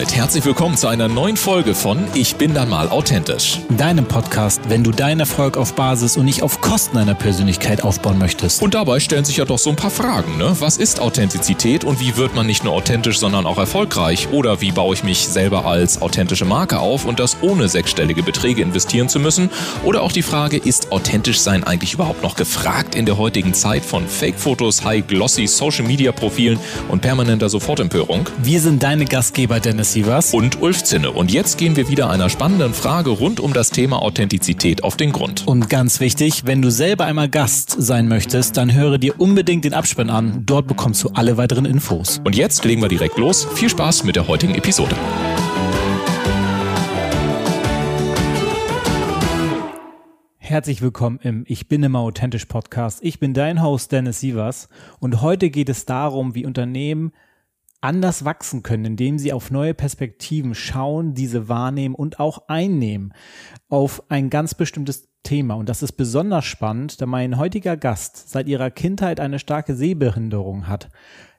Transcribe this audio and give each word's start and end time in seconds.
damit 0.00 0.16
herzlich 0.16 0.46
willkommen 0.46 0.78
zu 0.78 0.86
einer 0.86 1.08
neuen 1.08 1.36
Folge 1.36 1.74
von 1.74 1.98
Ich 2.14 2.36
bin 2.36 2.54
dann 2.54 2.70
mal 2.70 2.88
authentisch. 2.88 3.60
Deinem 3.68 4.06
Podcast, 4.06 4.62
wenn 4.68 4.82
du 4.82 4.92
deinen 4.92 5.20
Erfolg 5.20 5.58
auf 5.58 5.74
Basis 5.74 6.16
und 6.16 6.24
nicht 6.24 6.42
auf 6.42 6.62
Kosten 6.62 6.96
deiner 6.96 7.14
Persönlichkeit 7.14 7.84
aufbauen 7.84 8.16
möchtest. 8.16 8.62
Und 8.62 8.72
dabei 8.72 8.98
stellen 8.98 9.26
sich 9.26 9.36
ja 9.36 9.44
doch 9.44 9.58
so 9.58 9.68
ein 9.68 9.76
paar 9.76 9.90
Fragen, 9.90 10.38
ne? 10.38 10.56
Was 10.58 10.78
ist 10.78 11.00
Authentizität 11.00 11.84
und 11.84 12.00
wie 12.00 12.16
wird 12.16 12.34
man 12.34 12.46
nicht 12.46 12.64
nur 12.64 12.72
authentisch, 12.72 13.18
sondern 13.18 13.44
auch 13.44 13.58
erfolgreich? 13.58 14.28
Oder 14.32 14.62
wie 14.62 14.72
baue 14.72 14.94
ich 14.94 15.04
mich 15.04 15.28
selber 15.28 15.66
als 15.66 16.00
authentische 16.00 16.46
Marke 16.46 16.78
auf 16.78 17.04
und 17.04 17.20
das 17.20 17.36
ohne 17.42 17.68
sechsstellige 17.68 18.22
Beträge 18.22 18.62
investieren 18.62 19.10
zu 19.10 19.20
müssen? 19.20 19.50
Oder 19.84 20.00
auch 20.00 20.12
die 20.12 20.22
Frage, 20.22 20.56
ist 20.56 20.92
authentisch 20.92 21.40
sein 21.40 21.62
eigentlich 21.62 21.92
überhaupt 21.92 22.22
noch 22.22 22.36
gefragt 22.36 22.94
in 22.94 23.04
der 23.04 23.18
heutigen 23.18 23.52
Zeit 23.52 23.84
von 23.84 24.08
Fake-Fotos, 24.08 24.82
High-Glossy 24.82 25.46
Social-Media-Profilen 25.46 26.58
und 26.88 27.02
permanenter 27.02 27.50
Sofortempörung? 27.50 28.26
Wir 28.42 28.62
sind 28.62 28.82
deine 28.82 29.04
Gastgeber 29.04 29.60
Dennis 29.60 29.89
Sievers 29.92 30.32
und 30.32 30.62
Ulf 30.62 30.84
Zinne. 30.84 31.10
Und 31.10 31.32
jetzt 31.32 31.58
gehen 31.58 31.76
wir 31.76 31.88
wieder 31.88 32.10
einer 32.10 32.30
spannenden 32.30 32.74
Frage 32.74 33.10
rund 33.10 33.40
um 33.40 33.52
das 33.52 33.70
Thema 33.70 34.02
Authentizität 34.02 34.84
auf 34.84 34.96
den 34.96 35.12
Grund. 35.12 35.46
Und 35.46 35.68
ganz 35.68 36.00
wichtig, 36.00 36.46
wenn 36.46 36.62
du 36.62 36.70
selber 36.70 37.04
einmal 37.06 37.28
Gast 37.28 37.74
sein 37.78 38.08
möchtest, 38.08 38.56
dann 38.56 38.72
höre 38.72 38.98
dir 38.98 39.20
unbedingt 39.20 39.64
den 39.64 39.74
Abspann 39.74 40.10
an. 40.10 40.44
Dort 40.46 40.66
bekommst 40.66 41.02
du 41.04 41.10
alle 41.10 41.36
weiteren 41.36 41.64
Infos. 41.64 42.20
Und 42.24 42.36
jetzt 42.36 42.64
legen 42.64 42.80
wir 42.80 42.88
direkt 42.88 43.18
los. 43.18 43.46
Viel 43.54 43.68
Spaß 43.68 44.04
mit 44.04 44.16
der 44.16 44.28
heutigen 44.28 44.54
Episode. 44.54 44.96
Herzlich 50.38 50.82
willkommen 50.82 51.20
im 51.22 51.44
Ich 51.46 51.68
bin 51.68 51.82
immer 51.84 52.00
authentisch 52.00 52.46
Podcast. 52.46 52.98
Ich 53.02 53.20
bin 53.20 53.34
dein 53.34 53.62
Host 53.62 53.92
Dennis 53.92 54.18
Sievers 54.18 54.68
und 54.98 55.22
heute 55.22 55.48
geht 55.48 55.68
es 55.68 55.84
darum, 55.84 56.34
wie 56.34 56.44
Unternehmen 56.44 57.12
anders 57.80 58.24
wachsen 58.24 58.62
können, 58.62 58.84
indem 58.84 59.18
sie 59.18 59.32
auf 59.32 59.50
neue 59.50 59.74
Perspektiven 59.74 60.54
schauen, 60.54 61.14
diese 61.14 61.48
wahrnehmen 61.48 61.94
und 61.94 62.20
auch 62.20 62.48
einnehmen 62.48 63.14
auf 63.68 64.02
ein 64.10 64.30
ganz 64.30 64.54
bestimmtes 64.54 65.08
Thema. 65.22 65.54
Und 65.54 65.68
das 65.68 65.82
ist 65.82 65.92
besonders 65.92 66.44
spannend, 66.44 67.00
da 67.00 67.06
mein 67.06 67.36
heutiger 67.36 67.76
Gast 67.76 68.30
seit 68.30 68.48
ihrer 68.48 68.70
Kindheit 68.70 69.20
eine 69.20 69.38
starke 69.38 69.74
Sehbehinderung 69.74 70.66
hat. 70.66 70.88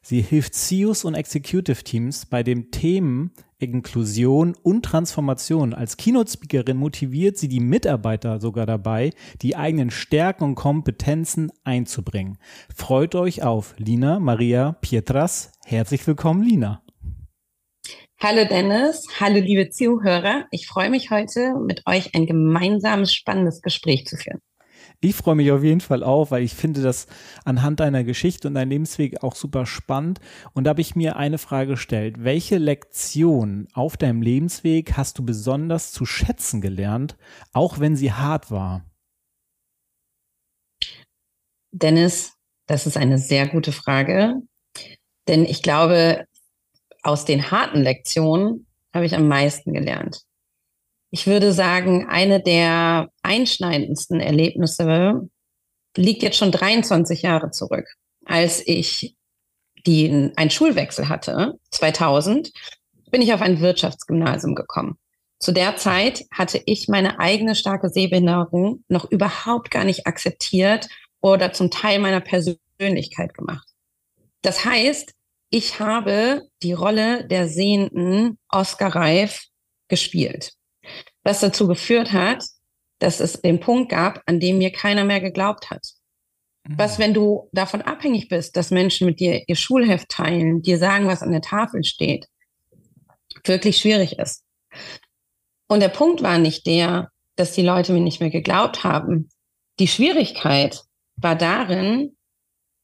Sie 0.03 0.21
hilft 0.21 0.55
CEOs 0.55 1.05
und 1.05 1.13
Executive 1.13 1.83
Teams 1.83 2.25
bei 2.25 2.41
den 2.41 2.71
Themen 2.71 3.31
Inklusion 3.59 4.55
und 4.63 4.83
Transformation. 4.83 5.75
Als 5.75 5.95
Keynote-Speakerin 5.95 6.77
motiviert 6.77 7.37
sie 7.37 7.47
die 7.47 7.59
Mitarbeiter 7.59 8.39
sogar 8.39 8.65
dabei, 8.65 9.11
die 9.41 9.55
eigenen 9.55 9.91
Stärken 9.91 10.43
und 10.43 10.55
Kompetenzen 10.55 11.51
einzubringen. 11.63 12.39
Freut 12.75 13.13
euch 13.13 13.43
auf 13.43 13.75
Lina 13.77 14.19
Maria 14.19 14.73
Pietras. 14.81 15.51
Herzlich 15.65 16.05
willkommen, 16.07 16.41
Lina. 16.43 16.83
Hallo 18.19 18.45
Dennis, 18.45 19.05
hallo 19.19 19.39
liebe 19.39 19.69
Zuhörer. 19.69 20.45
Ich 20.51 20.67
freue 20.67 20.91
mich 20.91 21.09
heute 21.09 21.55
mit 21.59 21.83
euch 21.87 22.13
ein 22.13 22.25
gemeinsames 22.25 23.13
spannendes 23.13 23.61
Gespräch 23.61 24.05
zu 24.05 24.15
führen. 24.15 24.41
Ich 25.03 25.15
freue 25.15 25.33
mich 25.33 25.51
auf 25.51 25.63
jeden 25.63 25.81
Fall 25.81 26.03
auch, 26.03 26.29
weil 26.29 26.43
ich 26.43 26.53
finde 26.53 26.83
das 26.83 27.07
anhand 27.43 27.79
deiner 27.79 28.03
Geschichte 28.03 28.47
und 28.47 28.53
deinem 28.53 28.69
Lebensweg 28.69 29.23
auch 29.23 29.33
super 29.33 29.65
spannend. 29.65 30.19
Und 30.53 30.65
da 30.65 30.69
habe 30.69 30.81
ich 30.81 30.95
mir 30.95 31.15
eine 31.15 31.39
Frage 31.39 31.71
gestellt. 31.71 32.23
Welche 32.23 32.59
Lektion 32.59 33.67
auf 33.73 33.97
deinem 33.97 34.21
Lebensweg 34.21 34.95
hast 34.97 35.17
du 35.17 35.25
besonders 35.25 35.91
zu 35.91 36.05
schätzen 36.05 36.61
gelernt, 36.61 37.17
auch 37.51 37.79
wenn 37.79 37.95
sie 37.95 38.13
hart 38.13 38.51
war? 38.51 38.85
Dennis, 41.71 42.33
das 42.67 42.85
ist 42.85 42.97
eine 42.97 43.17
sehr 43.17 43.47
gute 43.47 43.71
Frage. 43.71 44.35
Denn 45.27 45.45
ich 45.45 45.63
glaube, 45.63 46.25
aus 47.01 47.25
den 47.25 47.49
harten 47.49 47.81
Lektionen 47.81 48.67
habe 48.93 49.07
ich 49.07 49.15
am 49.15 49.27
meisten 49.27 49.73
gelernt 49.73 50.27
ich 51.11 51.27
würde 51.27 51.51
sagen, 51.51 52.07
eine 52.09 52.41
der 52.41 53.09
einschneidendsten 53.21 54.21
Erlebnisse 54.21 55.29
liegt 55.97 56.23
jetzt 56.23 56.37
schon 56.37 56.53
23 56.53 57.21
Jahre 57.21 57.51
zurück, 57.51 57.85
als 58.25 58.65
ich 58.65 59.17
die, 59.85 60.31
einen 60.35 60.49
Schulwechsel 60.49 61.09
hatte, 61.09 61.59
2000, 61.71 62.51
bin 63.11 63.21
ich 63.21 63.33
auf 63.33 63.41
ein 63.41 63.59
Wirtschaftsgymnasium 63.59 64.55
gekommen. 64.55 64.97
Zu 65.37 65.51
der 65.51 65.75
Zeit 65.75 66.25
hatte 66.31 66.61
ich 66.65 66.87
meine 66.87 67.19
eigene 67.19 67.55
starke 67.55 67.89
Sehbehinderung 67.89 68.85
noch 68.87 69.11
überhaupt 69.11 69.69
gar 69.69 69.83
nicht 69.83 70.07
akzeptiert 70.07 70.87
oder 71.19 71.51
zum 71.51 71.71
Teil 71.71 71.99
meiner 71.99 72.21
Persönlichkeit 72.21 73.33
gemacht. 73.33 73.67
Das 74.43 74.63
heißt, 74.63 75.13
ich 75.49 75.79
habe 75.79 76.43
die 76.63 76.73
Rolle 76.73 77.27
der 77.27 77.49
sehenden 77.49 78.37
Oscar 78.49 78.95
Reif 78.95 79.47
gespielt 79.89 80.53
was 81.23 81.39
dazu 81.39 81.67
geführt 81.67 82.11
hat, 82.11 82.43
dass 82.99 83.19
es 83.19 83.41
den 83.41 83.59
Punkt 83.59 83.89
gab, 83.89 84.21
an 84.25 84.39
dem 84.39 84.57
mir 84.57 84.71
keiner 84.71 85.03
mehr 85.03 85.21
geglaubt 85.21 85.69
hat. 85.69 85.81
Mhm. 86.67 86.77
Was, 86.77 86.99
wenn 86.99 87.13
du 87.13 87.49
davon 87.51 87.81
abhängig 87.81 88.29
bist, 88.29 88.55
dass 88.55 88.71
Menschen 88.71 89.07
mit 89.07 89.19
dir 89.19 89.43
ihr 89.47 89.55
Schulheft 89.55 90.09
teilen, 90.09 90.61
dir 90.61 90.77
sagen, 90.77 91.07
was 91.07 91.23
an 91.23 91.31
der 91.31 91.41
Tafel 91.41 91.83
steht, 91.83 92.27
wirklich 93.45 93.77
schwierig 93.77 94.19
ist. 94.19 94.43
Und 95.67 95.79
der 95.79 95.89
Punkt 95.89 96.21
war 96.21 96.37
nicht 96.37 96.65
der, 96.65 97.09
dass 97.35 97.53
die 97.53 97.63
Leute 97.63 97.93
mir 97.93 98.01
nicht 98.01 98.19
mehr 98.19 98.29
geglaubt 98.29 98.83
haben. 98.83 99.29
Die 99.79 99.87
Schwierigkeit 99.87 100.83
war 101.15 101.35
darin, 101.35 102.15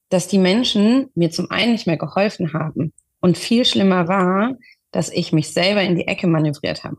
dass 0.09 0.27
die 0.27 0.37
Menschen 0.37 1.11
mir 1.15 1.31
zum 1.31 1.51
einen 1.51 1.73
nicht 1.73 1.85
mehr 1.85 1.97
geholfen 1.97 2.53
haben. 2.53 2.93
Und 3.19 3.37
viel 3.37 3.65
schlimmer 3.65 4.07
war, 4.07 4.55
dass 4.91 5.09
ich 5.09 5.33
mich 5.33 5.51
selber 5.51 5.81
in 5.81 5.95
die 5.95 6.07
Ecke 6.07 6.27
manövriert 6.27 6.83
habe. 6.83 6.97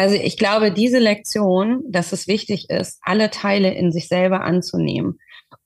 Also 0.00 0.14
ich 0.14 0.38
glaube, 0.38 0.72
diese 0.72 0.98
Lektion, 0.98 1.82
dass 1.86 2.12
es 2.12 2.26
wichtig 2.26 2.70
ist, 2.70 3.00
alle 3.02 3.28
Teile 3.28 3.74
in 3.74 3.92
sich 3.92 4.08
selber 4.08 4.40
anzunehmen 4.40 5.18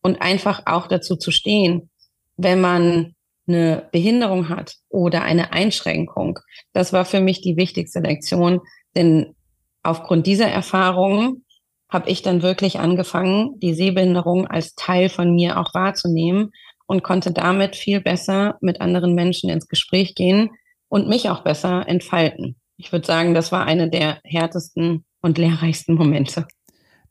und 0.03 0.21
einfach 0.21 0.63
auch 0.67 0.89
dazu 0.89 1.15
zu 1.15 1.31
stehen, 1.31 1.89
wenn 2.37 2.61
man 2.61 3.15
eine 3.47 3.89
Behinderung 3.93 4.49
hat 4.49 4.75
oder 4.89 5.23
eine 5.23 5.53
Einschränkung. 5.53 6.41
Das 6.73 6.93
war 6.93 7.05
für 7.05 7.21
mich 7.21 7.43
die 7.43 7.57
wichtigste 7.57 8.01
Lektion, 8.01 8.61
denn 8.97 9.37
aufgrund 9.85 10.27
dieser 10.27 10.49
Erfahrungen 10.49 11.45
habe 11.89 12.11
ich 12.11 12.23
dann 12.23 12.43
wirklich 12.43 12.81
angefangen, 12.81 13.61
die 13.61 13.73
Sehbehinderung 13.73 14.49
als 14.49 14.75
Teil 14.75 15.11
von 15.11 15.33
mir 15.33 15.61
auch 15.61 15.75
wahrzunehmen 15.75 16.51
und 16.87 17.05
konnte 17.05 17.31
damit 17.31 17.77
viel 17.77 18.01
besser 18.01 18.59
mit 18.61 18.81
anderen 18.81 19.15
Menschen 19.15 19.49
ins 19.49 19.69
Gespräch 19.69 20.17
gehen 20.17 20.51
und 20.89 21.07
mich 21.07 21.31
auch 21.31 21.45
besser 21.45 21.87
entfalten. 21.87 22.57
Ich 22.77 22.93
würde 22.93 23.07
sagen, 23.07 23.35
das 23.35 23.53
war 23.53 23.67
eine 23.67 23.89
der 23.89 24.21
härtesten 24.25 25.05
und 25.21 25.39
lehrreichsten 25.39 25.95
Momente. 25.95 26.47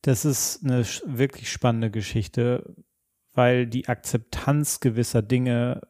Das 0.01 0.25
ist 0.25 0.63
eine 0.65 0.83
wirklich 1.05 1.51
spannende 1.51 1.89
Geschichte, 1.89 2.75
weil 3.33 3.65
die 3.67 3.87
Akzeptanz 3.87 4.79
gewisser 4.79 5.21
Dinge 5.21 5.81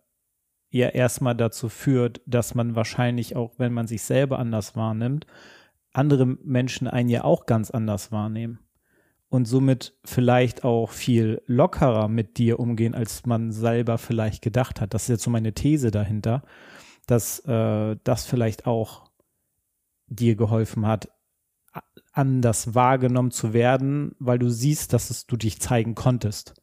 ja 0.69 0.89
erstmal 0.89 1.35
dazu 1.35 1.69
führt, 1.69 2.21
dass 2.25 2.55
man 2.55 2.75
wahrscheinlich 2.75 3.35
auch, 3.35 3.53
wenn 3.57 3.73
man 3.73 3.87
sich 3.87 4.03
selber 4.03 4.39
anders 4.39 4.75
wahrnimmt, 4.75 5.27
andere 5.93 6.25
Menschen 6.25 6.87
einen 6.87 7.09
ja 7.09 7.23
auch 7.23 7.45
ganz 7.45 7.69
anders 7.71 8.11
wahrnehmen 8.11 8.59
und 9.29 9.45
somit 9.45 9.97
vielleicht 10.03 10.63
auch 10.63 10.91
viel 10.91 11.41
lockerer 11.45 12.07
mit 12.07 12.37
dir 12.37 12.59
umgehen, 12.59 12.93
als 12.95 13.25
man 13.25 13.51
selber 13.51 13.97
vielleicht 13.97 14.41
gedacht 14.41 14.81
hat. 14.81 14.93
Das 14.93 15.03
ist 15.03 15.09
jetzt 15.09 15.23
so 15.23 15.31
meine 15.31 15.53
These 15.53 15.91
dahinter, 15.91 16.43
dass 17.07 17.39
äh, 17.45 17.95
das 18.03 18.25
vielleicht 18.25 18.65
auch 18.67 19.02
dir 20.07 20.35
geholfen 20.35 20.85
hat, 20.85 21.09
anders 22.11 22.75
wahrgenommen 22.75 23.31
zu 23.31 23.53
werden, 23.53 24.15
weil 24.19 24.39
du 24.39 24.49
siehst, 24.49 24.93
dass 24.93 25.09
es, 25.09 25.25
du 25.25 25.35
dich 25.35 25.59
zeigen 25.59 25.95
konntest, 25.95 26.53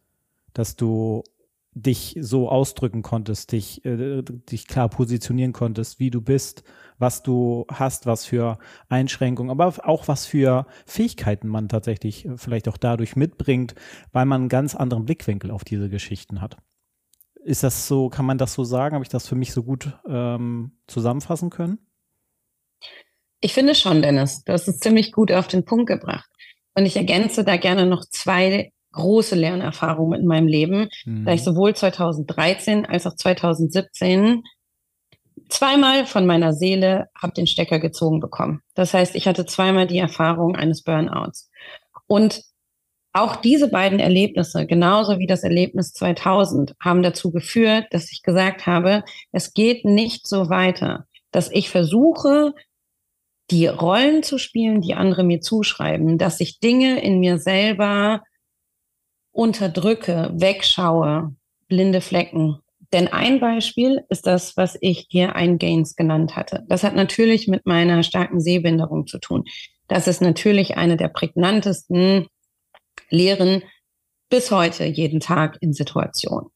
dass 0.52 0.76
du 0.76 1.24
dich 1.72 2.16
so 2.20 2.48
ausdrücken 2.48 3.02
konntest, 3.02 3.52
dich, 3.52 3.84
äh, 3.84 4.22
dich 4.22 4.66
klar 4.66 4.88
positionieren 4.88 5.52
konntest, 5.52 6.00
wie 6.00 6.10
du 6.10 6.20
bist, 6.20 6.64
was 6.98 7.22
du 7.22 7.64
hast, 7.72 8.06
was 8.06 8.24
für 8.24 8.58
Einschränkungen, 8.88 9.50
aber 9.50 9.74
auch 9.88 10.08
was 10.08 10.26
für 10.26 10.66
Fähigkeiten 10.84 11.48
man 11.48 11.68
tatsächlich 11.68 12.28
vielleicht 12.36 12.68
auch 12.68 12.76
dadurch 12.76 13.14
mitbringt, 13.14 13.74
weil 14.12 14.26
man 14.26 14.42
einen 14.42 14.48
ganz 14.48 14.74
anderen 14.74 15.04
Blickwinkel 15.04 15.50
auf 15.50 15.64
diese 15.64 15.88
Geschichten 15.88 16.40
hat. 16.40 16.56
Ist 17.42 17.62
das 17.62 17.86
so, 17.86 18.08
kann 18.10 18.26
man 18.26 18.36
das 18.36 18.52
so 18.52 18.64
sagen? 18.64 18.94
Habe 18.94 19.04
ich 19.04 19.08
das 19.08 19.26
für 19.26 19.36
mich 19.36 19.52
so 19.52 19.62
gut 19.62 19.98
ähm, 20.06 20.72
zusammenfassen 20.86 21.50
können? 21.50 21.78
Ich 23.40 23.54
finde 23.54 23.74
schon, 23.74 24.02
Dennis, 24.02 24.44
du 24.44 24.52
hast 24.52 24.68
es 24.68 24.78
ziemlich 24.78 25.12
gut 25.12 25.32
auf 25.32 25.48
den 25.48 25.64
Punkt 25.64 25.86
gebracht. 25.86 26.28
Und 26.74 26.86
ich 26.86 26.96
ergänze 26.96 27.44
da 27.44 27.56
gerne 27.56 27.86
noch 27.86 28.04
zwei 28.04 28.72
große 28.92 29.34
Lernerfahrungen 29.34 30.20
in 30.20 30.26
meinem 30.26 30.46
Leben, 30.46 30.88
mhm. 31.04 31.24
da 31.24 31.32
ich 31.32 31.42
sowohl 31.42 31.74
2013 31.74 32.86
als 32.86 33.06
auch 33.06 33.14
2017 33.14 34.42
zweimal 35.48 36.06
von 36.06 36.26
meiner 36.26 36.52
Seele 36.52 37.08
habe 37.20 37.32
den 37.32 37.46
Stecker 37.46 37.78
gezogen 37.78 38.20
bekommen. 38.20 38.62
Das 38.74 38.94
heißt, 38.94 39.14
ich 39.14 39.26
hatte 39.26 39.46
zweimal 39.46 39.86
die 39.86 39.98
Erfahrung 39.98 40.56
eines 40.56 40.82
Burnouts. 40.82 41.50
Und 42.06 42.42
auch 43.12 43.36
diese 43.36 43.68
beiden 43.68 43.98
Erlebnisse, 43.98 44.66
genauso 44.66 45.18
wie 45.18 45.26
das 45.26 45.42
Erlebnis 45.42 45.92
2000, 45.92 46.74
haben 46.80 47.02
dazu 47.02 47.32
geführt, 47.32 47.86
dass 47.90 48.12
ich 48.12 48.22
gesagt 48.22 48.66
habe, 48.66 49.02
es 49.32 49.52
geht 49.52 49.84
nicht 49.84 50.28
so 50.28 50.48
weiter, 50.48 51.06
dass 51.32 51.50
ich 51.50 51.70
versuche, 51.70 52.54
die 53.50 53.66
Rollen 53.66 54.22
zu 54.22 54.38
spielen, 54.38 54.80
die 54.80 54.94
andere 54.94 55.24
mir 55.24 55.40
zuschreiben, 55.40 56.18
dass 56.18 56.40
ich 56.40 56.60
Dinge 56.60 57.02
in 57.02 57.20
mir 57.20 57.38
selber 57.38 58.22
unterdrücke, 59.32 60.30
wegschaue, 60.34 61.34
blinde 61.68 62.00
Flecken. 62.00 62.58
Denn 62.92 63.08
ein 63.08 63.38
Beispiel 63.38 64.04
ist 64.08 64.26
das, 64.26 64.56
was 64.56 64.76
ich 64.80 65.06
hier 65.08 65.36
ein 65.36 65.58
Gains 65.58 65.94
genannt 65.94 66.36
hatte. 66.36 66.64
Das 66.68 66.82
hat 66.82 66.96
natürlich 66.96 67.46
mit 67.46 67.66
meiner 67.66 68.02
starken 68.02 68.40
Sehbehinderung 68.40 69.06
zu 69.06 69.18
tun. 69.18 69.44
Das 69.86 70.08
ist 70.08 70.20
natürlich 70.20 70.76
eine 70.76 70.96
der 70.96 71.08
prägnantesten 71.08 72.26
Lehren 73.08 73.62
bis 74.28 74.50
heute 74.50 74.84
jeden 74.84 75.20
Tag 75.20 75.58
in 75.60 75.72
Situationen. 75.72 76.50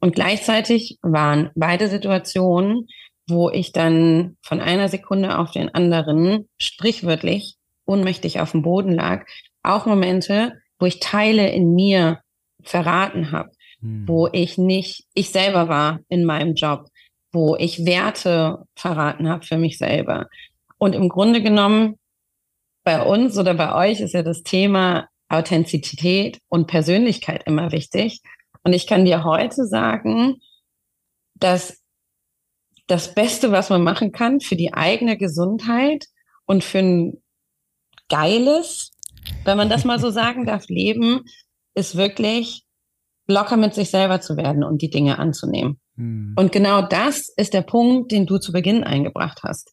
Und 0.00 0.14
gleichzeitig 0.14 0.98
waren 1.02 1.50
beide 1.54 1.88
Situationen, 1.88 2.88
wo 3.30 3.50
ich 3.50 3.72
dann 3.72 4.36
von 4.42 4.60
einer 4.60 4.88
Sekunde 4.88 5.38
auf 5.38 5.50
den 5.50 5.74
anderen 5.74 6.48
sprichwörtlich 6.58 7.56
ohnmächtig 7.86 8.40
auf 8.40 8.52
dem 8.52 8.62
Boden 8.62 8.92
lag, 8.92 9.26
auch 9.62 9.86
Momente, 9.86 10.52
wo 10.78 10.86
ich 10.86 11.00
Teile 11.00 11.50
in 11.50 11.74
mir 11.74 12.20
verraten 12.62 13.32
habe, 13.32 13.50
hm. 13.80 14.06
wo 14.06 14.28
ich 14.32 14.58
nicht 14.58 15.04
ich 15.14 15.30
selber 15.30 15.68
war 15.68 16.00
in 16.08 16.24
meinem 16.24 16.54
Job, 16.54 16.86
wo 17.32 17.56
ich 17.56 17.84
Werte 17.84 18.64
verraten 18.74 19.28
habe 19.28 19.44
für 19.44 19.58
mich 19.58 19.78
selber. 19.78 20.26
Und 20.78 20.94
im 20.94 21.08
Grunde 21.08 21.42
genommen 21.42 21.96
bei 22.84 23.02
uns 23.02 23.38
oder 23.38 23.54
bei 23.54 23.74
euch 23.74 24.00
ist 24.00 24.14
ja 24.14 24.22
das 24.22 24.42
Thema 24.42 25.08
Authentizität 25.28 26.38
und 26.48 26.66
Persönlichkeit 26.66 27.42
immer 27.46 27.72
wichtig. 27.72 28.20
Und 28.62 28.72
ich 28.72 28.86
kann 28.86 29.04
dir 29.04 29.24
heute 29.24 29.66
sagen, 29.66 30.40
dass 31.34 31.79
das 32.90 33.14
Beste, 33.14 33.52
was 33.52 33.70
man 33.70 33.82
machen 33.82 34.12
kann 34.12 34.40
für 34.40 34.56
die 34.56 34.74
eigene 34.74 35.16
Gesundheit 35.16 36.06
und 36.46 36.64
für 36.64 36.78
ein 36.78 37.22
geiles, 38.08 38.90
wenn 39.44 39.56
man 39.56 39.68
das 39.68 39.84
mal 39.84 40.00
so 40.00 40.10
sagen 40.10 40.44
darf, 40.46 40.68
Leben, 40.68 41.22
ist 41.74 41.96
wirklich 41.96 42.64
locker 43.28 43.56
mit 43.56 43.74
sich 43.74 43.90
selber 43.90 44.20
zu 44.20 44.36
werden 44.36 44.64
und 44.64 44.82
die 44.82 44.90
Dinge 44.90 45.18
anzunehmen. 45.18 45.78
Hm. 45.96 46.34
Und 46.36 46.50
genau 46.50 46.82
das 46.82 47.28
ist 47.36 47.54
der 47.54 47.62
Punkt, 47.62 48.10
den 48.10 48.26
du 48.26 48.38
zu 48.38 48.50
Beginn 48.50 48.82
eingebracht 48.82 49.42
hast. 49.44 49.70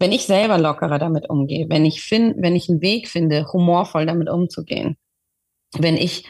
Wenn 0.00 0.10
ich 0.10 0.24
selber 0.26 0.58
lockerer 0.58 0.98
damit 0.98 1.30
umgehe, 1.30 1.68
wenn 1.68 1.84
ich 1.84 2.02
finde, 2.02 2.42
wenn 2.42 2.56
ich 2.56 2.68
einen 2.68 2.82
Weg 2.82 3.08
finde, 3.08 3.52
humorvoll 3.52 4.04
damit 4.04 4.28
umzugehen, 4.28 4.96
wenn 5.78 5.96
ich 5.96 6.28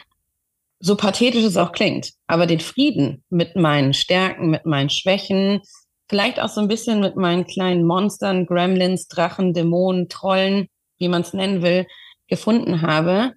so 0.79 0.95
pathetisch 0.95 1.43
es 1.43 1.57
auch 1.57 1.71
klingt, 1.71 2.11
aber 2.27 2.45
den 2.45 2.59
Frieden 2.59 3.23
mit 3.29 3.55
meinen 3.55 3.93
Stärken, 3.93 4.51
mit 4.51 4.67
meinen 4.67 4.89
Schwächen, 4.91 5.61
vielleicht 6.09 6.39
auch 6.39 6.49
so 6.49 6.61
ein 6.61 6.67
bisschen 6.67 6.99
mit 6.99 7.15
meinen 7.15 7.45
kleinen 7.45 7.85
Monstern, 7.85 8.45
Gremlins, 8.45 9.07
Drachen, 9.07 9.53
Dämonen, 9.53 10.09
Trollen, 10.09 10.67
wie 10.97 11.07
man 11.07 11.21
es 11.21 11.33
nennen 11.33 11.61
will, 11.61 11.87
gefunden 12.27 12.81
habe, 12.81 13.33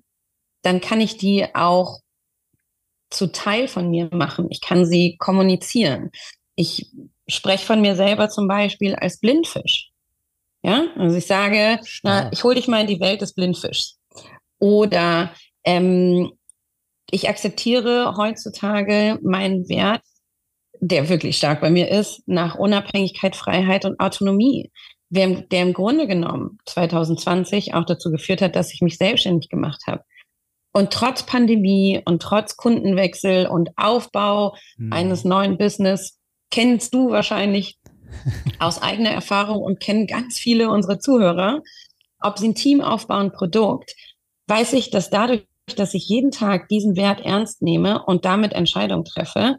dann 0.62 0.80
kann 0.80 1.00
ich 1.00 1.16
die 1.16 1.54
auch 1.54 2.00
zu 3.10 3.28
Teil 3.32 3.68
von 3.68 3.90
mir 3.90 4.08
machen. 4.12 4.48
Ich 4.50 4.60
kann 4.60 4.84
sie 4.84 5.16
kommunizieren. 5.16 6.10
Ich 6.54 6.90
spreche 7.28 7.64
von 7.64 7.80
mir 7.80 7.94
selber 7.96 8.28
zum 8.28 8.48
Beispiel 8.48 8.94
als 8.94 9.20
Blindfisch. 9.20 9.90
Ja, 10.62 10.86
also 10.96 11.16
ich 11.16 11.26
sage, 11.26 11.80
na, 12.02 12.32
ich 12.32 12.42
hole 12.42 12.56
dich 12.56 12.66
mal 12.66 12.80
in 12.80 12.88
die 12.88 13.00
Welt 13.00 13.20
des 13.20 13.34
Blindfischs. 13.34 13.98
Oder 14.58 15.32
ähm, 15.64 16.32
ich 17.10 17.28
akzeptiere 17.28 18.16
heutzutage 18.16 19.18
meinen 19.22 19.68
Wert, 19.68 20.02
der 20.80 21.08
wirklich 21.08 21.36
stark 21.36 21.60
bei 21.60 21.70
mir 21.70 21.88
ist, 21.88 22.22
nach 22.26 22.56
Unabhängigkeit, 22.56 23.36
Freiheit 23.36 23.84
und 23.84 24.00
Autonomie. 24.00 24.70
Der, 25.08 25.42
der 25.42 25.62
im 25.62 25.72
Grunde 25.72 26.08
genommen 26.08 26.58
2020 26.66 27.74
auch 27.74 27.84
dazu 27.84 28.10
geführt 28.10 28.42
hat, 28.42 28.56
dass 28.56 28.74
ich 28.74 28.80
mich 28.80 28.98
selbstständig 28.98 29.48
gemacht 29.48 29.82
habe. 29.86 30.02
Und 30.72 30.92
trotz 30.92 31.22
Pandemie 31.22 32.02
und 32.04 32.20
trotz 32.20 32.56
Kundenwechsel 32.56 33.46
und 33.46 33.70
Aufbau 33.76 34.56
hm. 34.76 34.92
eines 34.92 35.24
neuen 35.24 35.56
Business 35.58 36.18
kennst 36.50 36.92
du 36.92 37.10
wahrscheinlich 37.10 37.78
aus 38.58 38.82
eigener 38.82 39.10
Erfahrung 39.10 39.62
und 39.62 39.80
kennen 39.80 40.06
ganz 40.06 40.38
viele 40.38 40.68
unserer 40.70 40.98
Zuhörer, 40.98 41.62
ob 42.20 42.38
sie 42.38 42.48
ein 42.48 42.54
Team 42.54 42.80
aufbauen, 42.80 43.32
Produkt, 43.32 43.94
weiß 44.48 44.72
ich, 44.74 44.90
dass 44.90 45.10
dadurch, 45.10 45.46
dass 45.76 45.94
ich 45.94 46.08
jeden 46.08 46.30
Tag 46.30 46.68
diesen 46.68 46.96
Wert 46.96 47.20
ernst 47.20 47.62
nehme 47.62 48.04
und 48.04 48.24
damit 48.24 48.52
Entscheidungen 48.52 49.04
treffe, 49.04 49.56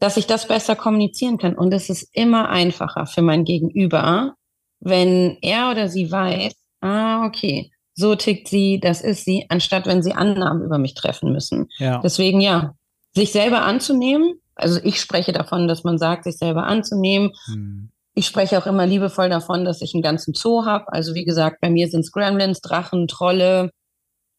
dass 0.00 0.16
ich 0.16 0.26
das 0.26 0.48
besser 0.48 0.76
kommunizieren 0.76 1.38
kann. 1.38 1.54
Und 1.54 1.72
es 1.72 1.88
ist 1.88 2.08
immer 2.12 2.48
einfacher 2.48 3.06
für 3.06 3.22
mein 3.22 3.44
Gegenüber, 3.44 4.34
wenn 4.80 5.38
er 5.40 5.70
oder 5.70 5.88
sie 5.88 6.10
weiß, 6.10 6.52
ah, 6.80 7.24
okay, 7.24 7.70
so 7.94 8.14
tickt 8.14 8.48
sie, 8.48 8.80
das 8.80 9.00
ist 9.00 9.24
sie, 9.24 9.46
anstatt 9.48 9.86
wenn 9.86 10.02
sie 10.02 10.12
Annahmen 10.12 10.62
über 10.62 10.78
mich 10.78 10.94
treffen 10.94 11.32
müssen. 11.32 11.68
Ja. 11.78 12.00
Deswegen 12.02 12.40
ja, 12.40 12.74
sich 13.14 13.32
selber 13.32 13.62
anzunehmen. 13.62 14.34
Also 14.56 14.80
ich 14.82 15.00
spreche 15.00 15.32
davon, 15.32 15.68
dass 15.68 15.84
man 15.84 15.98
sagt, 15.98 16.24
sich 16.24 16.36
selber 16.36 16.64
anzunehmen. 16.64 17.32
Hm. 17.46 17.90
Ich 18.14 18.26
spreche 18.26 18.58
auch 18.58 18.66
immer 18.66 18.86
liebevoll 18.86 19.28
davon, 19.28 19.64
dass 19.64 19.80
ich 19.80 19.94
einen 19.94 20.02
ganzen 20.02 20.34
Zoo 20.34 20.64
habe. 20.64 20.92
Also 20.92 21.14
wie 21.14 21.24
gesagt, 21.24 21.60
bei 21.60 21.70
mir 21.70 21.88
sind 21.88 22.00
es 22.00 22.12
Gremlins, 22.12 22.60
Drachen, 22.60 23.08
Trolle, 23.08 23.70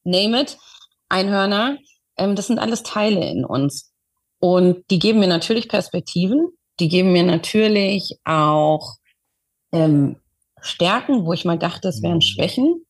name 0.03 0.41
it, 0.41 0.57
Einhörner. 1.09 1.77
Ähm, 2.17 2.35
das 2.35 2.47
sind 2.47 2.59
alles 2.59 2.83
Teile 2.83 3.29
in 3.29 3.43
uns. 3.43 3.91
Und 4.45 4.83
die 4.91 4.99
geben 4.99 5.21
mir 5.21 5.27
natürlich 5.27 5.67
Perspektiven. 5.67 6.49
Die 6.79 6.87
geben 6.87 7.11
mir 7.11 7.23
natürlich 7.23 8.19
auch 8.25 8.93
ähm, 9.71 10.17
Stärken, 10.61 11.25
wo 11.25 11.33
ich 11.33 11.45
mal 11.45 11.57
dachte, 11.57 11.87
es 11.87 12.03
wären 12.03 12.21
hm. 12.21 12.21
Schwächen. 12.21 12.85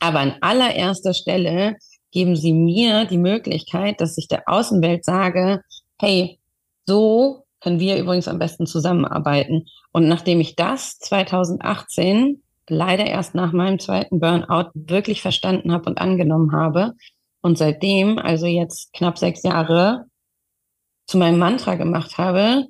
Aber 0.00 0.20
an 0.20 0.36
allererster 0.40 1.12
Stelle 1.12 1.76
geben 2.12 2.34
sie 2.34 2.54
mir 2.54 3.04
die 3.04 3.18
Möglichkeit, 3.18 4.00
dass 4.00 4.16
ich 4.16 4.26
der 4.26 4.44
Außenwelt 4.48 5.04
sage, 5.04 5.60
hey, 6.00 6.40
so 6.86 7.44
können 7.60 7.78
wir 7.78 7.98
übrigens 7.98 8.26
am 8.26 8.38
besten 8.38 8.64
zusammenarbeiten. 8.66 9.66
Und 9.92 10.08
nachdem 10.08 10.40
ich 10.40 10.56
das 10.56 10.98
2018 10.98 12.42
leider 12.70 13.04
erst 13.04 13.34
nach 13.34 13.52
meinem 13.52 13.80
zweiten 13.80 14.18
Burnout 14.18 14.70
wirklich 14.72 15.20
verstanden 15.20 15.72
habe 15.72 15.90
und 15.90 15.98
angenommen 15.98 16.52
habe 16.52 16.94
und 17.42 17.58
seitdem, 17.58 18.18
also 18.18 18.46
jetzt 18.46 18.94
knapp 18.94 19.18
sechs 19.18 19.42
Jahre, 19.42 20.06
zu 21.06 21.18
meinem 21.18 21.38
Mantra 21.38 21.74
gemacht 21.74 22.18
habe, 22.18 22.66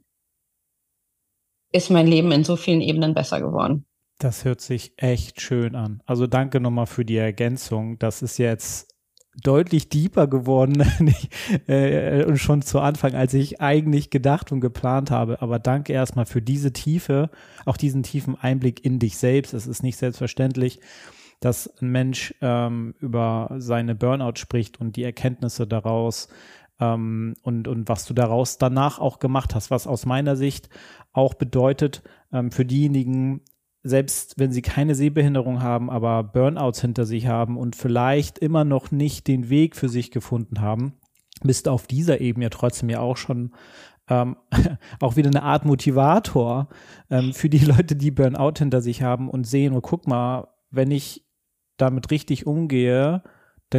ist 1.72 1.90
mein 1.90 2.06
Leben 2.06 2.30
in 2.32 2.44
so 2.44 2.56
vielen 2.56 2.80
Ebenen 2.80 3.14
besser 3.14 3.40
geworden. 3.40 3.84
Das 4.18 4.44
hört 4.44 4.60
sich 4.60 4.92
echt 4.96 5.40
schön 5.40 5.74
an. 5.74 6.00
Also 6.06 6.26
danke 6.26 6.60
nochmal 6.60 6.86
für 6.86 7.04
die 7.04 7.16
Ergänzung. 7.16 7.98
Das 7.98 8.22
ist 8.22 8.38
jetzt 8.38 8.94
deutlich 9.42 9.88
deeper 9.88 10.28
geworden 10.28 10.80
äh, 11.66 12.24
und 12.24 12.38
schon 12.38 12.62
zu 12.62 12.78
Anfang, 12.78 13.14
als 13.14 13.34
ich 13.34 13.60
eigentlich 13.60 14.10
gedacht 14.10 14.52
und 14.52 14.60
geplant 14.60 15.10
habe. 15.10 15.42
Aber 15.42 15.58
danke 15.58 15.92
erstmal 15.92 16.26
für 16.26 16.40
diese 16.40 16.72
Tiefe, 16.72 17.30
auch 17.64 17.76
diesen 17.76 18.04
tiefen 18.04 18.38
Einblick 18.40 18.84
in 18.84 19.00
dich 19.00 19.16
selbst. 19.18 19.52
Es 19.52 19.66
ist 19.66 19.82
nicht 19.82 19.96
selbstverständlich, 19.96 20.80
dass 21.40 21.66
ein 21.80 21.90
Mensch 21.90 22.34
ähm, 22.40 22.94
über 23.00 23.50
seine 23.58 23.96
Burnout 23.96 24.36
spricht 24.36 24.80
und 24.80 24.96
die 24.96 25.02
Erkenntnisse 25.02 25.66
daraus 25.66 26.28
ähm, 26.84 27.34
und, 27.42 27.68
und 27.68 27.88
was 27.88 28.04
du 28.04 28.14
daraus 28.14 28.58
danach 28.58 28.98
auch 28.98 29.18
gemacht 29.18 29.54
hast, 29.54 29.70
was 29.70 29.86
aus 29.86 30.06
meiner 30.06 30.36
Sicht 30.36 30.68
auch 31.12 31.34
bedeutet, 31.34 32.02
ähm, 32.32 32.50
für 32.50 32.64
diejenigen, 32.64 33.42
selbst 33.82 34.38
wenn 34.38 34.52
sie 34.52 34.62
keine 34.62 34.94
Sehbehinderung 34.94 35.62
haben, 35.62 35.90
aber 35.90 36.22
Burnouts 36.22 36.80
hinter 36.80 37.04
sich 37.06 37.26
haben 37.26 37.56
und 37.56 37.76
vielleicht 37.76 38.38
immer 38.38 38.64
noch 38.64 38.90
nicht 38.90 39.26
den 39.28 39.48
Weg 39.48 39.76
für 39.76 39.88
sich 39.88 40.10
gefunden 40.10 40.60
haben, 40.60 40.94
bist 41.42 41.68
auf 41.68 41.86
dieser 41.86 42.20
Ebene 42.20 42.46
ja 42.46 42.50
trotzdem 42.50 42.88
ja 42.88 43.00
auch 43.00 43.16
schon 43.16 43.52
ähm, 44.08 44.36
auch 45.00 45.16
wieder 45.16 45.30
eine 45.30 45.42
Art 45.42 45.64
Motivator 45.64 46.68
ähm, 47.10 47.32
für 47.32 47.48
die 47.48 47.64
Leute, 47.64 47.96
die 47.96 48.10
Burnout 48.10 48.54
hinter 48.58 48.80
sich 48.80 49.02
haben 49.02 49.28
und 49.28 49.46
sehen, 49.46 49.74
oh, 49.74 49.80
guck 49.80 50.06
mal, 50.06 50.48
wenn 50.70 50.90
ich 50.90 51.24
damit 51.76 52.10
richtig 52.10 52.46
umgehe, 52.46 53.22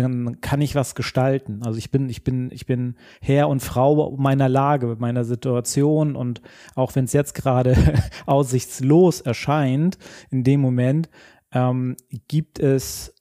dann 0.01 0.41
kann 0.41 0.61
ich 0.61 0.75
was 0.75 0.95
gestalten. 0.95 1.61
Also 1.63 1.77
ich 1.77 1.91
bin, 1.91 2.09
ich 2.09 2.23
bin, 2.23 2.49
ich 2.51 2.65
bin 2.65 2.95
Herr 3.21 3.49
und 3.49 3.61
Frau 3.61 4.15
meiner 4.17 4.49
Lage, 4.49 4.95
meiner 4.99 5.23
Situation 5.23 6.15
und 6.15 6.41
auch 6.75 6.95
wenn 6.95 7.05
es 7.05 7.13
jetzt 7.13 7.33
gerade 7.33 7.75
aussichtslos 8.25 9.21
erscheint, 9.21 9.97
in 10.29 10.43
dem 10.43 10.61
Moment 10.61 11.09
ähm, 11.51 11.95
gibt 12.27 12.59
es 12.59 13.14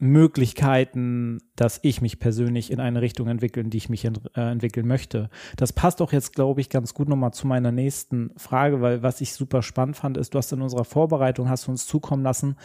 Möglichkeiten, 0.00 1.38
dass 1.56 1.78
ich 1.82 2.00
mich 2.00 2.18
persönlich 2.18 2.70
in 2.70 2.80
eine 2.80 3.02
Richtung 3.02 3.28
entwickle, 3.28 3.62
in 3.62 3.68
die 3.68 3.76
ich 3.76 3.90
mich 3.90 4.06
ent 4.06 4.22
äh, 4.34 4.50
entwickeln 4.50 4.86
möchte. 4.86 5.28
Das 5.56 5.74
passt 5.74 6.00
auch 6.00 6.12
jetzt, 6.12 6.34
glaube 6.34 6.62
ich, 6.62 6.70
ganz 6.70 6.94
gut 6.94 7.08
nochmal 7.08 7.32
zu 7.34 7.46
meiner 7.46 7.70
nächsten 7.70 8.30
Frage, 8.38 8.80
weil 8.80 9.02
was 9.02 9.20
ich 9.20 9.34
super 9.34 9.62
spannend 9.62 9.96
fand, 9.96 10.16
ist, 10.16 10.32
du 10.32 10.38
hast 10.38 10.52
in 10.52 10.62
unserer 10.62 10.84
Vorbereitung, 10.84 11.50
hast 11.50 11.66
du 11.66 11.70
uns 11.70 11.86
zukommen 11.86 12.22
lassen, 12.22 12.56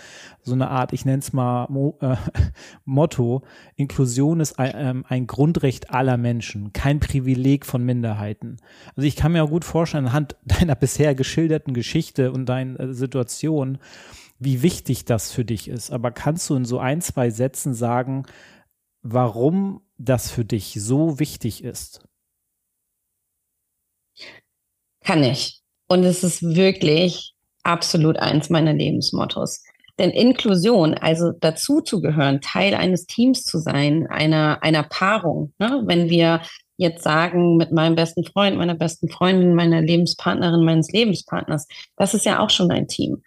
so 0.44 0.54
eine 0.54 0.70
Art, 0.70 0.94
ich 0.94 1.04
nenne 1.04 1.20
es 1.20 1.34
mal 1.34 1.68
Mo 1.70 1.98
äh, 2.02 2.16
Motto, 2.86 3.44
Inklusion 3.76 4.40
ist 4.40 4.58
ein, 4.58 4.72
ähm, 4.74 5.06
ein 5.10 5.28
Grundrecht 5.28 5.92
aller 5.92 6.16
Menschen, 6.16 6.72
kein 6.72 7.02
Privileg 7.02 7.66
von 7.66 7.84
Minderheiten. 7.84 8.58
Also 8.96 9.08
ich 9.08 9.18
kann 9.18 9.34
mir 9.34 9.44
auch 9.44 9.50
gut 9.50 9.66
vorstellen, 9.66 10.06
anhand 10.06 10.38
deiner 10.46 10.76
bisher 10.76 11.16
geschilderten 11.16 11.74
Geschichte 11.74 12.32
und 12.32 12.48
deiner 12.48 12.80
äh, 12.80 12.94
Situation, 12.94 13.78
wie 14.40 14.62
wichtig 14.62 15.06
das 15.06 15.32
für 15.32 15.46
dich 15.46 15.68
ist. 15.68 15.92
Aber 15.92 16.12
kannst 16.12 16.50
du 16.50 16.56
in 16.56 16.66
so 16.66 16.80
ein, 16.80 17.02
zwei 17.02 17.30
Sätzen 17.30 17.74
sagen, 17.74 18.26
warum 19.02 19.82
das 19.98 20.32
für 20.32 20.46
dich 20.46 20.76
so 20.78 21.20
wichtig 21.20 21.64
ist? 21.64 22.02
Kann 25.02 25.24
ich. 25.24 25.62
Und 25.88 26.04
es 26.04 26.24
ist 26.24 26.42
wirklich 26.42 27.34
absolut 27.64 28.18
eins 28.18 28.50
meiner 28.50 28.74
Lebensmottos. 28.74 29.64
Denn 29.98 30.10
Inklusion, 30.10 30.94
also 30.94 31.32
dazu 31.32 31.80
zu 31.80 32.02
gehören, 32.02 32.42
Teil 32.42 32.74
eines 32.74 33.06
Teams 33.06 33.46
zu 33.46 33.60
sein, 33.60 34.08
einer, 34.08 34.62
einer 34.62 34.84
Paarung, 34.84 35.54
ne? 35.58 35.84
wenn 35.86 36.10
wir 36.10 36.42
jetzt 36.78 37.04
sagen, 37.04 37.56
mit 37.56 37.72
meinem 37.72 37.96
besten 37.96 38.26
Freund, 38.26 38.58
meiner 38.58 38.76
besten 38.76 39.08
Freundin, 39.08 39.56
meiner 39.56 39.82
Lebenspartnerin, 39.82 40.66
meines 40.66 40.92
Lebenspartners, 40.92 41.68
das 41.96 42.14
ist 42.14 42.26
ja 42.26 42.40
auch 42.40 42.50
schon 42.50 42.72
ein 42.72 42.90
Team. 42.90 43.24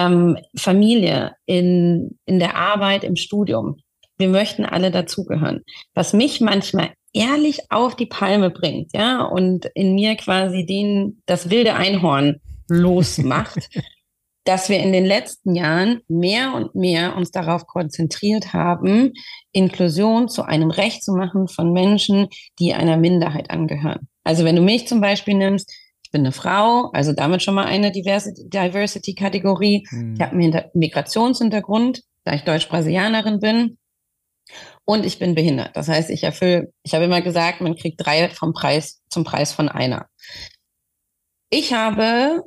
Ähm, 0.00 0.38
Familie, 0.56 1.34
in, 1.46 2.18
in 2.24 2.38
der 2.38 2.56
Arbeit, 2.56 3.04
im 3.04 3.16
Studium. 3.16 3.76
Wir 4.16 4.28
möchten 4.28 4.64
alle 4.64 4.90
dazugehören. 4.90 5.62
Was 5.94 6.12
mich 6.12 6.40
manchmal 6.40 6.90
ehrlich 7.12 7.70
auf 7.70 7.96
die 7.96 8.06
Palme 8.06 8.50
bringt, 8.50 8.92
ja, 8.94 9.22
und 9.22 9.66
in 9.74 9.94
mir 9.94 10.16
quasi 10.16 10.64
den, 10.64 11.22
das 11.26 11.50
wilde 11.50 11.74
Einhorn 11.74 12.40
losmacht, 12.68 13.68
dass 14.44 14.68
wir 14.68 14.78
in 14.78 14.92
den 14.92 15.04
letzten 15.04 15.54
Jahren 15.54 16.00
mehr 16.08 16.54
und 16.54 16.74
mehr 16.74 17.16
uns 17.16 17.30
darauf 17.30 17.66
konzentriert 17.66 18.52
haben, 18.52 19.12
Inklusion 19.52 20.28
zu 20.28 20.44
einem 20.44 20.70
Recht 20.70 21.04
zu 21.04 21.12
machen 21.12 21.46
von 21.46 21.72
Menschen, 21.72 22.28
die 22.58 22.72
einer 22.72 22.96
Minderheit 22.96 23.50
angehören. 23.50 24.08
Also 24.24 24.44
wenn 24.44 24.56
du 24.56 24.62
mich 24.62 24.88
zum 24.88 25.00
Beispiel 25.00 25.34
nimmst, 25.34 25.70
ich 26.10 26.12
bin 26.12 26.22
eine 26.22 26.32
Frau, 26.32 26.90
also 26.90 27.12
damit 27.12 27.40
schon 27.40 27.54
mal 27.54 27.66
eine 27.66 27.92
Diversity-Kategorie. 27.92 29.86
Hm. 29.90 30.14
Ich 30.14 30.20
habe 30.20 30.32
einen 30.32 30.60
Migrationshintergrund, 30.74 32.02
da 32.24 32.34
ich 32.34 32.42
Deutsch-Brasilianerin 32.42 33.38
bin. 33.38 33.78
Und 34.84 35.06
ich 35.06 35.20
bin 35.20 35.36
behindert. 35.36 35.76
Das 35.76 35.86
heißt, 35.86 36.10
ich 36.10 36.24
erfülle, 36.24 36.72
ich 36.82 36.94
habe 36.94 37.04
immer 37.04 37.22
gesagt, 37.22 37.60
man 37.60 37.76
kriegt 37.76 38.04
drei 38.04 38.28
vom 38.30 38.52
Preis 38.52 39.00
zum 39.08 39.22
Preis 39.22 39.52
von 39.52 39.68
einer. 39.68 40.08
Ich 41.48 41.74
habe 41.74 42.42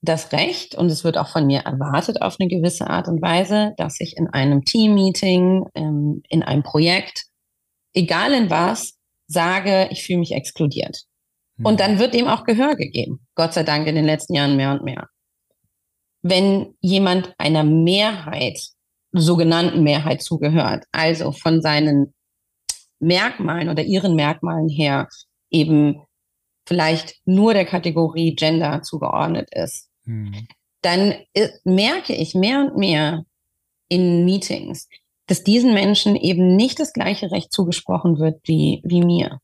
das 0.00 0.32
Recht 0.32 0.74
und 0.74 0.86
es 0.86 1.04
wird 1.04 1.18
auch 1.18 1.28
von 1.28 1.46
mir 1.46 1.60
erwartet 1.66 2.22
auf 2.22 2.36
eine 2.40 2.48
gewisse 2.48 2.86
Art 2.88 3.08
und 3.08 3.20
Weise, 3.20 3.74
dass 3.76 4.00
ich 4.00 4.16
in 4.16 4.26
einem 4.28 4.64
Teammeeting, 4.64 5.66
ähm, 5.74 6.22
in 6.30 6.42
einem 6.42 6.62
Projekt, 6.62 7.26
egal 7.92 8.32
in 8.32 8.48
was, 8.48 8.94
sage, 9.26 9.88
ich 9.90 10.02
fühle 10.02 10.20
mich 10.20 10.32
exkludiert. 10.32 11.04
Und 11.64 11.80
dann 11.80 11.98
wird 11.98 12.14
dem 12.14 12.28
auch 12.28 12.44
Gehör 12.44 12.76
gegeben. 12.76 13.26
Gott 13.34 13.54
sei 13.54 13.62
Dank 13.62 13.86
in 13.86 13.94
den 13.94 14.04
letzten 14.04 14.34
Jahren 14.34 14.56
mehr 14.56 14.72
und 14.72 14.84
mehr. 14.84 15.08
Wenn 16.22 16.74
jemand 16.80 17.34
einer 17.38 17.64
Mehrheit, 17.64 18.58
sogenannten 19.12 19.82
Mehrheit 19.82 20.22
zugehört, 20.22 20.84
also 20.92 21.32
von 21.32 21.62
seinen 21.62 22.14
Merkmalen 22.98 23.68
oder 23.68 23.82
ihren 23.84 24.16
Merkmalen 24.16 24.68
her 24.68 25.08
eben 25.50 26.02
vielleicht 26.66 27.20
nur 27.24 27.54
der 27.54 27.64
Kategorie 27.64 28.34
Gender 28.34 28.82
zugeordnet 28.82 29.48
ist, 29.52 29.88
mhm. 30.04 30.48
dann 30.82 31.14
merke 31.64 32.14
ich 32.14 32.34
mehr 32.34 32.60
und 32.60 32.76
mehr 32.76 33.24
in 33.88 34.24
Meetings, 34.24 34.88
dass 35.26 35.44
diesen 35.44 35.74
Menschen 35.74 36.16
eben 36.16 36.56
nicht 36.56 36.80
das 36.80 36.92
gleiche 36.92 37.30
Recht 37.30 37.52
zugesprochen 37.52 38.18
wird 38.18 38.40
wie, 38.44 38.82
wie 38.84 39.02
mir. 39.02 39.40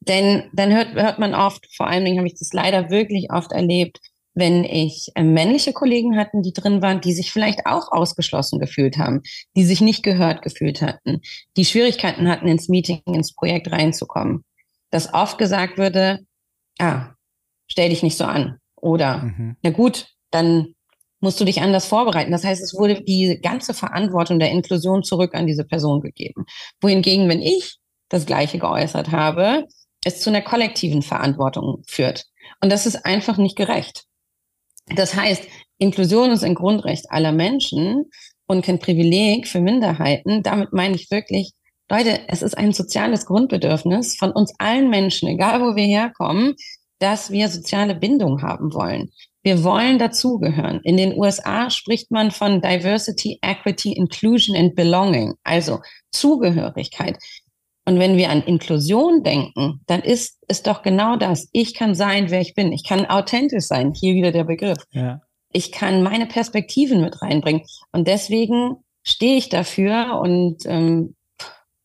Denn 0.00 0.44
dann 0.52 0.72
hört, 0.72 0.94
hört 0.94 1.18
man 1.18 1.34
oft, 1.34 1.66
vor 1.76 1.86
allen 1.86 2.04
Dingen 2.04 2.18
habe 2.18 2.28
ich 2.28 2.38
das 2.38 2.52
leider 2.52 2.90
wirklich 2.90 3.30
oft 3.30 3.52
erlebt, 3.52 3.98
wenn 4.38 4.62
ich 4.64 5.10
äh, 5.16 5.24
männliche 5.24 5.72
Kollegen 5.72 6.16
hatten, 6.16 6.42
die 6.42 6.52
drin 6.52 6.80
waren, 6.80 7.00
die 7.00 7.12
sich 7.12 7.32
vielleicht 7.32 7.66
auch 7.66 7.90
ausgeschlossen 7.90 8.60
gefühlt 8.60 8.96
haben, 8.96 9.22
die 9.56 9.64
sich 9.64 9.80
nicht 9.80 10.04
gehört 10.04 10.42
gefühlt 10.42 10.80
hatten, 10.80 11.20
die 11.56 11.64
Schwierigkeiten 11.64 12.28
hatten, 12.28 12.46
ins 12.46 12.68
Meeting, 12.68 13.02
ins 13.06 13.34
Projekt 13.34 13.72
reinzukommen. 13.72 14.44
Dass 14.90 15.12
oft 15.12 15.38
gesagt 15.38 15.76
würde, 15.76 16.20
ah, 16.78 17.10
stell 17.66 17.90
dich 17.90 18.02
nicht 18.02 18.16
so 18.16 18.24
an. 18.24 18.58
Oder, 18.76 19.24
mhm. 19.24 19.56
na 19.62 19.70
gut, 19.70 20.06
dann 20.30 20.74
musst 21.20 21.40
du 21.40 21.44
dich 21.44 21.60
anders 21.60 21.86
vorbereiten. 21.86 22.30
Das 22.30 22.44
heißt, 22.44 22.62
es 22.62 22.74
wurde 22.74 23.02
die 23.02 23.40
ganze 23.42 23.74
Verantwortung 23.74 24.38
der 24.38 24.52
Inklusion 24.52 25.02
zurück 25.02 25.34
an 25.34 25.48
diese 25.48 25.64
Person 25.64 26.00
gegeben. 26.00 26.46
Wohingegen, 26.80 27.28
wenn 27.28 27.42
ich 27.42 27.78
das 28.08 28.24
Gleiche 28.24 28.58
geäußert 28.58 29.10
habe, 29.10 29.66
es 30.08 30.20
zu 30.20 30.30
einer 30.30 30.42
kollektiven 30.42 31.02
Verantwortung 31.02 31.82
führt. 31.86 32.26
Und 32.60 32.70
das 32.70 32.86
ist 32.86 33.04
einfach 33.04 33.36
nicht 33.36 33.56
gerecht. 33.56 34.04
Das 34.94 35.14
heißt, 35.14 35.44
Inklusion 35.78 36.30
ist 36.30 36.42
ein 36.42 36.54
Grundrecht 36.54 37.10
aller 37.10 37.32
Menschen 37.32 38.10
und 38.46 38.64
kein 38.64 38.78
Privileg 38.78 39.46
für 39.46 39.60
Minderheiten. 39.60 40.42
Damit 40.42 40.72
meine 40.72 40.96
ich 40.96 41.10
wirklich, 41.10 41.52
Leute, 41.90 42.20
es 42.28 42.42
ist 42.42 42.56
ein 42.56 42.72
soziales 42.72 43.26
Grundbedürfnis 43.26 44.16
von 44.16 44.32
uns 44.32 44.52
allen 44.58 44.90
Menschen, 44.90 45.28
egal 45.28 45.60
wo 45.60 45.76
wir 45.76 45.84
herkommen, 45.84 46.54
dass 46.98 47.30
wir 47.30 47.48
soziale 47.48 47.94
Bindung 47.94 48.42
haben 48.42 48.74
wollen. 48.74 49.10
Wir 49.42 49.62
wollen 49.62 49.98
dazugehören. 49.98 50.80
In 50.82 50.96
den 50.96 51.16
USA 51.16 51.70
spricht 51.70 52.10
man 52.10 52.30
von 52.30 52.60
Diversity, 52.60 53.38
Equity, 53.40 53.92
Inclusion 53.92 54.56
and 54.56 54.74
Belonging, 54.74 55.34
also 55.44 55.78
Zugehörigkeit. 56.10 57.18
Und 57.88 57.98
wenn 57.98 58.18
wir 58.18 58.28
an 58.28 58.42
Inklusion 58.42 59.22
denken, 59.22 59.80
dann 59.86 60.02
ist 60.02 60.36
es 60.46 60.62
doch 60.62 60.82
genau 60.82 61.16
das. 61.16 61.48
Ich 61.52 61.72
kann 61.72 61.94
sein, 61.94 62.30
wer 62.30 62.42
ich 62.42 62.54
bin. 62.54 62.70
Ich 62.70 62.84
kann 62.84 63.06
authentisch 63.06 63.64
sein. 63.64 63.94
Hier 63.94 64.12
wieder 64.12 64.30
der 64.30 64.44
Begriff. 64.44 64.84
Ja. 64.90 65.22
Ich 65.54 65.72
kann 65.72 66.02
meine 66.02 66.26
Perspektiven 66.26 67.00
mit 67.00 67.22
reinbringen. 67.22 67.62
Und 67.90 68.06
deswegen 68.06 68.76
stehe 69.04 69.38
ich 69.38 69.48
dafür. 69.48 70.20
Und 70.20 70.66
ähm, 70.66 71.16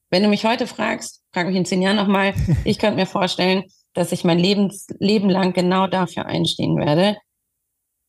wenn 0.10 0.24
du 0.24 0.28
mich 0.28 0.44
heute 0.44 0.68
fragst, 0.68 1.24
frag 1.32 1.48
mich 1.48 1.56
in 1.56 1.64
zehn 1.64 1.82
Jahren 1.82 1.96
nochmal, 1.96 2.34
ich 2.66 2.80
könnte 2.80 2.98
mir 2.98 3.06
vorstellen, 3.06 3.64
dass 3.94 4.12
ich 4.12 4.26
mein 4.26 4.40
Lebens 4.40 4.88
Leben 5.00 5.30
lang 5.30 5.54
genau 5.54 5.88
dafür 5.88 6.26
einstehen 6.26 6.76
werde, 6.76 7.16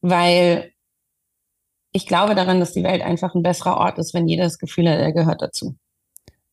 weil 0.01 0.73
ich 1.93 2.09
glaube 2.09 2.35
daran, 2.35 2.59
dass 2.59 2.73
die 2.73 2.83
Welt 2.83 3.03
einfach 3.03 3.37
ein 3.37 3.45
besserer 3.45 3.77
Ort 3.77 3.99
ist, 3.99 4.15
wenn 4.15 4.27
jeder 4.27 4.43
das 4.43 4.59
Gefühl 4.59 4.91
hat, 4.91 4.99
er 4.99 5.13
gehört 5.13 5.43
dazu. 5.43 5.77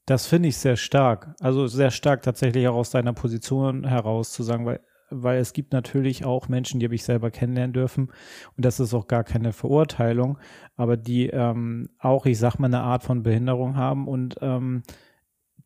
Das 0.06 0.28
finde 0.28 0.50
ich 0.50 0.58
sehr 0.58 0.78
stark. 0.78 1.36
Also 1.40 1.68
sehr 1.68 1.92
stark 1.92 2.24
tatsächlich 2.24 2.68
auch 2.68 2.76
aus 2.76 2.90
deiner 2.90 3.14
Position 3.14 3.86
heraus 3.86 4.32
zu 4.32 4.44
sagen, 4.44 4.66
weil, 4.66 4.80
weil 5.10 5.40
es 5.40 5.54
gibt 5.54 5.74
natürlich 5.74 6.26
auch 6.26 6.48
Menschen, 6.48 6.80
die 6.80 6.86
habe 6.86 6.96
ich 6.96 7.04
selber 7.04 7.32
kennenlernen 7.32 7.74
dürfen 7.74 8.12
und 8.58 8.66
das 8.66 8.80
ist 8.80 8.94
auch 8.94 9.08
gar 9.08 9.24
keine 9.24 9.54
Verurteilung, 9.54 10.38
aber 10.76 10.98
die 10.98 11.28
ähm, 11.28 11.90
auch, 12.00 12.26
ich 12.26 12.40
sag 12.40 12.58
mal, 12.58 12.68
eine 12.68 12.82
Art 12.82 13.04
von 13.04 13.24
Behinderung 13.24 13.76
haben 13.76 14.08
und 14.08 14.36
ähm, 14.42 14.84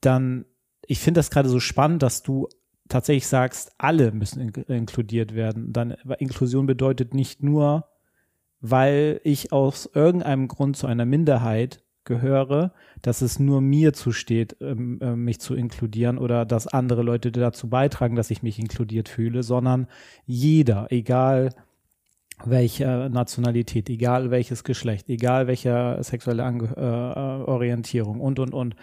dann, 0.01 0.45
ich 0.85 0.99
finde 0.99 1.19
das 1.19 1.31
gerade 1.31 1.49
so 1.49 1.59
spannend, 1.59 2.03
dass 2.03 2.21
du 2.21 2.49
tatsächlich 2.89 3.27
sagst, 3.27 3.71
alle 3.77 4.11
müssen 4.11 4.41
in 4.41 4.49
inkludiert 4.65 5.33
werden. 5.33 5.73
Dann 5.73 5.91
Inklusion 6.19 6.65
bedeutet 6.65 7.13
nicht 7.13 7.41
nur, 7.41 7.87
weil 8.59 9.19
ich 9.23 9.51
aus 9.51 9.89
irgendeinem 9.93 10.47
Grund 10.47 10.77
zu 10.77 10.87
einer 10.87 11.05
Minderheit 11.05 11.83
gehöre, 12.05 12.71
dass 13.01 13.21
es 13.21 13.39
nur 13.39 13.61
mir 13.61 13.93
zusteht, 13.93 14.55
ähm, 14.61 14.99
äh, 15.01 15.15
mich 15.15 15.39
zu 15.39 15.55
inkludieren 15.55 16.17
oder 16.17 16.45
dass 16.45 16.67
andere 16.67 17.01
Leute 17.01 17.31
dazu 17.31 17.69
beitragen, 17.69 18.15
dass 18.15 18.31
ich 18.31 18.43
mich 18.43 18.59
inkludiert 18.59 19.09
fühle, 19.09 19.43
sondern 19.43 19.87
jeder, 20.25 20.87
egal 20.91 21.49
welche 22.43 23.09
Nationalität, 23.09 23.89
egal 23.89 24.29
welches 24.29 24.63
Geschlecht, 24.63 25.09
egal 25.09 25.47
welche 25.47 25.97
sexuelle 26.01 26.43
Ange 26.43 26.69
äh, 26.75 27.49
Orientierung 27.49 28.19
und, 28.19 28.39
und, 28.39 28.53
und. 28.53 28.75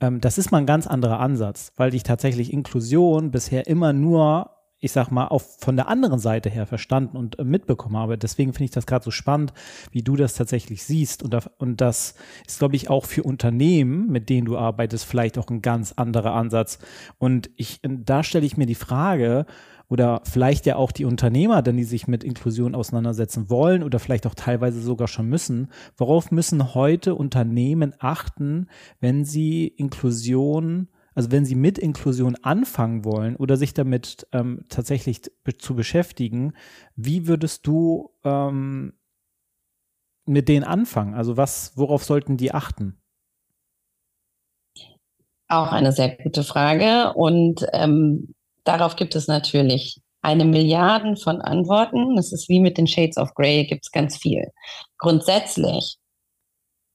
Ähm, 0.00 0.20
das 0.20 0.38
ist 0.38 0.50
mal 0.50 0.58
ein 0.58 0.66
ganz 0.66 0.86
anderer 0.86 1.20
Ansatz, 1.20 1.72
weil 1.76 1.94
ich 1.94 2.02
tatsächlich 2.02 2.52
Inklusion 2.52 3.30
bisher 3.30 3.66
immer 3.66 3.92
nur 3.92 4.55
ich 4.78 4.92
sag 4.92 5.10
mal, 5.10 5.28
auf, 5.28 5.56
von 5.58 5.76
der 5.76 5.88
anderen 5.88 6.18
Seite 6.18 6.50
her 6.50 6.66
verstanden 6.66 7.16
und 7.16 7.38
äh, 7.38 7.44
mitbekommen 7.44 7.96
habe. 7.96 8.18
Deswegen 8.18 8.52
finde 8.52 8.64
ich 8.66 8.70
das 8.72 8.86
gerade 8.86 9.04
so 9.04 9.10
spannend, 9.10 9.52
wie 9.90 10.02
du 10.02 10.16
das 10.16 10.34
tatsächlich 10.34 10.84
siehst. 10.84 11.22
Und, 11.22 11.36
und 11.58 11.80
das 11.80 12.14
ist, 12.46 12.58
glaube 12.58 12.76
ich, 12.76 12.90
auch 12.90 13.06
für 13.06 13.22
Unternehmen, 13.22 14.08
mit 14.08 14.28
denen 14.28 14.46
du 14.46 14.58
arbeitest, 14.58 15.04
vielleicht 15.04 15.38
auch 15.38 15.48
ein 15.48 15.62
ganz 15.62 15.92
anderer 15.92 16.34
Ansatz. 16.34 16.78
Und 17.18 17.50
ich, 17.56 17.82
äh, 17.84 17.88
da 17.90 18.22
stelle 18.22 18.46
ich 18.46 18.56
mir 18.56 18.66
die 18.66 18.74
Frage, 18.74 19.46
oder 19.88 20.22
vielleicht 20.24 20.66
ja 20.66 20.76
auch 20.76 20.90
die 20.90 21.04
Unternehmer, 21.04 21.62
denn 21.62 21.76
die 21.76 21.84
sich 21.84 22.08
mit 22.08 22.24
Inklusion 22.24 22.74
auseinandersetzen 22.74 23.48
wollen 23.50 23.82
oder 23.82 23.98
vielleicht 23.98 24.26
auch 24.26 24.34
teilweise 24.34 24.80
sogar 24.80 25.06
schon 25.06 25.28
müssen. 25.28 25.68
Worauf 25.96 26.30
müssen 26.30 26.74
heute 26.74 27.14
Unternehmen 27.14 27.94
achten, 28.00 28.68
wenn 29.00 29.24
sie 29.24 29.68
Inklusion 29.68 30.88
also 31.16 31.32
wenn 31.32 31.46
Sie 31.46 31.54
mit 31.54 31.78
Inklusion 31.78 32.36
anfangen 32.42 33.04
wollen 33.06 33.36
oder 33.36 33.56
sich 33.56 33.72
damit 33.72 34.28
ähm, 34.32 34.66
tatsächlich 34.68 35.22
zu 35.58 35.74
beschäftigen, 35.74 36.52
wie 36.94 37.26
würdest 37.26 37.66
du 37.66 38.10
ähm, 38.22 38.92
mit 40.26 40.48
denen 40.48 40.62
anfangen? 40.62 41.14
Also 41.14 41.38
was, 41.38 41.72
worauf 41.74 42.04
sollten 42.04 42.36
die 42.36 42.52
achten? 42.52 43.00
Auch 45.48 45.72
eine 45.72 45.92
sehr 45.92 46.14
gute 46.16 46.44
Frage 46.44 47.14
und 47.14 47.66
ähm, 47.72 48.34
darauf 48.64 48.96
gibt 48.96 49.16
es 49.16 49.26
natürlich 49.26 50.02
eine 50.20 50.44
Milliarden 50.44 51.16
von 51.16 51.40
Antworten. 51.40 52.16
Das 52.16 52.30
ist 52.30 52.50
wie 52.50 52.60
mit 52.60 52.76
den 52.76 52.86
Shades 52.86 53.16
of 53.16 53.32
Grey, 53.34 53.64
gibt 53.64 53.86
es 53.86 53.90
ganz 53.90 54.18
viel. 54.18 54.52
Grundsätzlich, 54.98 55.96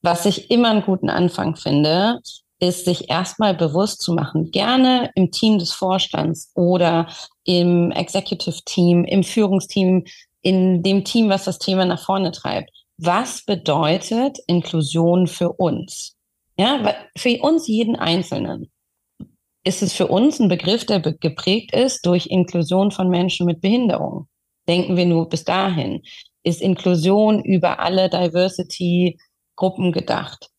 was 0.04 0.28
ich 0.28 0.52
immer 0.52 0.70
einen 0.70 0.84
guten 0.84 1.10
Anfang 1.10 1.56
finde, 1.56 2.20
ist, 2.62 2.86
sich 2.86 3.10
erstmal 3.10 3.56
bewusst 3.56 4.02
zu 4.02 4.14
machen, 4.14 4.52
gerne 4.52 5.12
im 5.16 5.32
Team 5.32 5.58
des 5.60 5.74
Vorstands 5.74 6.52
oder 6.56 7.08
im 7.44 7.92
Executive 7.92 8.62
Team, 8.66 9.04
im 9.04 9.24
Führungsteam, 9.24 10.06
in 10.42 10.84
dem 10.84 11.04
Team, 11.04 11.30
was 11.30 11.46
das 11.46 11.60
Thema 11.60 11.86
nach 11.86 12.04
vorne 12.04 12.32
treibt. 12.32 12.70
Was 12.98 13.44
bedeutet 13.44 14.38
Inklusion 14.48 15.28
für 15.28 15.52
uns? 15.54 16.16
Ja, 16.58 16.96
für 17.18 17.42
uns 17.42 17.68
jeden 17.68 17.96
Einzelnen 17.96 18.72
ist 19.64 19.82
es 19.82 19.94
für 19.94 20.08
uns 20.08 20.40
ein 20.40 20.48
Begriff, 20.48 20.86
der 20.86 21.00
geprägt 21.00 21.74
ist 21.74 22.06
durch 22.06 22.28
Inklusion 22.28 22.92
von 22.92 23.10
Menschen 23.10 23.46
mit 23.46 23.62
Behinderung. 23.62 24.28
Denken 24.68 24.98
wir 24.98 25.06
nur 25.06 25.30
bis 25.30 25.44
dahin. 25.44 26.04
Ist 26.44 26.62
Inklusion 26.62 27.44
über 27.44 27.80
alle 27.80 28.10
Diversity-Gruppen 28.10 29.92
gedacht? 29.92 30.51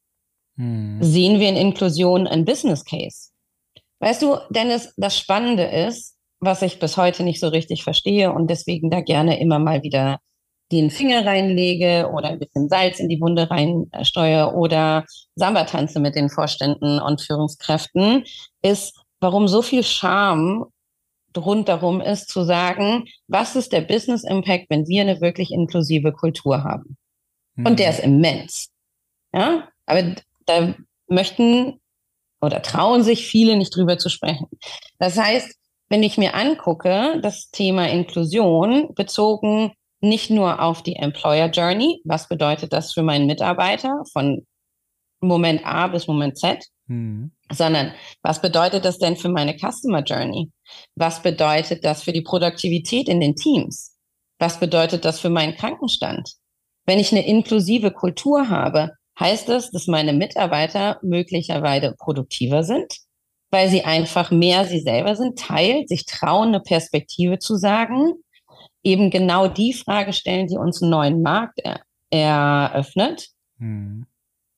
Hm. 0.56 0.98
Sehen 1.02 1.40
wir 1.40 1.48
in 1.48 1.56
Inklusion 1.56 2.26
ein 2.26 2.44
Business 2.44 2.84
Case? 2.84 3.30
Weißt 4.00 4.22
du, 4.22 4.36
Dennis, 4.50 4.92
das 4.96 5.16
Spannende 5.18 5.64
ist, 5.64 6.16
was 6.40 6.62
ich 6.62 6.80
bis 6.80 6.96
heute 6.96 7.22
nicht 7.22 7.40
so 7.40 7.48
richtig 7.48 7.84
verstehe 7.84 8.32
und 8.32 8.50
deswegen 8.50 8.90
da 8.90 9.00
gerne 9.00 9.40
immer 9.40 9.58
mal 9.58 9.82
wieder 9.82 10.18
den 10.72 10.90
Finger 10.90 11.24
reinlege 11.24 12.10
oder 12.12 12.30
ein 12.30 12.38
bisschen 12.38 12.68
Salz 12.68 12.98
in 12.98 13.08
die 13.08 13.20
Wunde 13.20 13.50
reinsteuere 13.50 14.54
oder 14.54 15.04
Samba 15.36 15.64
tanze 15.64 16.00
mit 16.00 16.16
den 16.16 16.30
Vorständen 16.30 16.98
und 16.98 17.20
Führungskräften, 17.20 18.24
ist, 18.62 18.98
warum 19.20 19.46
so 19.48 19.62
viel 19.62 19.84
Scham 19.84 20.64
rundherum 21.36 22.00
ist, 22.00 22.28
zu 22.28 22.42
sagen, 22.42 23.04
was 23.28 23.54
ist 23.54 23.72
der 23.72 23.82
Business 23.82 24.24
Impact, 24.24 24.66
wenn 24.68 24.86
wir 24.88 25.02
eine 25.02 25.20
wirklich 25.20 25.50
inklusive 25.52 26.12
Kultur 26.12 26.64
haben? 26.64 26.96
Mhm. 27.54 27.66
Und 27.66 27.78
der 27.78 27.90
ist 27.90 28.00
immens. 28.00 28.70
Ja, 29.34 29.68
aber 29.86 30.14
da 30.46 30.74
möchten 31.08 31.80
oder 32.40 32.62
trauen 32.62 33.02
sich 33.02 33.26
viele 33.26 33.56
nicht 33.56 33.74
drüber 33.74 33.98
zu 33.98 34.08
sprechen. 34.08 34.46
Das 34.98 35.16
heißt, 35.16 35.54
wenn 35.88 36.02
ich 36.02 36.18
mir 36.18 36.34
angucke, 36.34 37.20
das 37.22 37.50
Thema 37.50 37.88
Inklusion 37.88 38.94
bezogen 38.94 39.72
nicht 40.00 40.30
nur 40.30 40.60
auf 40.60 40.82
die 40.82 40.96
Employer 40.96 41.50
Journey, 41.50 42.00
was 42.04 42.28
bedeutet 42.28 42.72
das 42.72 42.92
für 42.92 43.02
meinen 43.02 43.26
Mitarbeiter 43.26 44.02
von 44.12 44.46
Moment 45.20 45.64
A 45.64 45.86
bis 45.86 46.08
Moment 46.08 46.36
Z, 46.36 46.64
mhm. 46.86 47.32
sondern 47.52 47.92
was 48.22 48.42
bedeutet 48.42 48.84
das 48.84 48.98
denn 48.98 49.16
für 49.16 49.28
meine 49.28 49.56
Customer 49.56 50.02
Journey? 50.02 50.50
Was 50.96 51.22
bedeutet 51.22 51.84
das 51.84 52.02
für 52.02 52.12
die 52.12 52.22
Produktivität 52.22 53.08
in 53.08 53.20
den 53.20 53.36
Teams? 53.36 53.96
Was 54.38 54.58
bedeutet 54.58 55.04
das 55.04 55.20
für 55.20 55.30
meinen 55.30 55.54
Krankenstand? 55.54 56.32
Wenn 56.84 56.98
ich 56.98 57.12
eine 57.12 57.24
inklusive 57.24 57.92
Kultur 57.92 58.48
habe, 58.48 58.90
heißt 59.18 59.48
das, 59.48 59.70
dass 59.70 59.86
meine 59.86 60.12
Mitarbeiter 60.12 60.98
möglicherweise 61.02 61.94
produktiver 61.98 62.64
sind, 62.64 62.92
weil 63.50 63.68
sie 63.68 63.84
einfach 63.84 64.30
mehr 64.30 64.64
sie 64.64 64.80
selber 64.80 65.16
sind, 65.16 65.38
teilt, 65.38 65.88
sich 65.88 66.06
trauen, 66.06 66.48
eine 66.48 66.60
Perspektive 66.60 67.38
zu 67.38 67.56
sagen, 67.56 68.14
eben 68.82 69.10
genau 69.10 69.48
die 69.48 69.72
Frage 69.72 70.12
stellen, 70.12 70.48
die 70.48 70.56
uns 70.56 70.82
einen 70.82 70.90
neuen 70.90 71.22
Markt 71.22 71.60
er 71.60 71.80
eröffnet. 72.10 73.28
Mhm. 73.58 74.06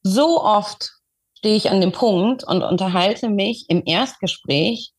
So 0.02 0.42
oft 0.42 0.90
stehe 1.34 1.56
ich 1.56 1.70
an 1.70 1.80
dem 1.80 1.92
Punkt 1.92 2.44
und 2.44 2.62
unterhalte 2.62 3.28
mich 3.28 3.66
im 3.68 3.82
Erstgespräch 3.84 4.92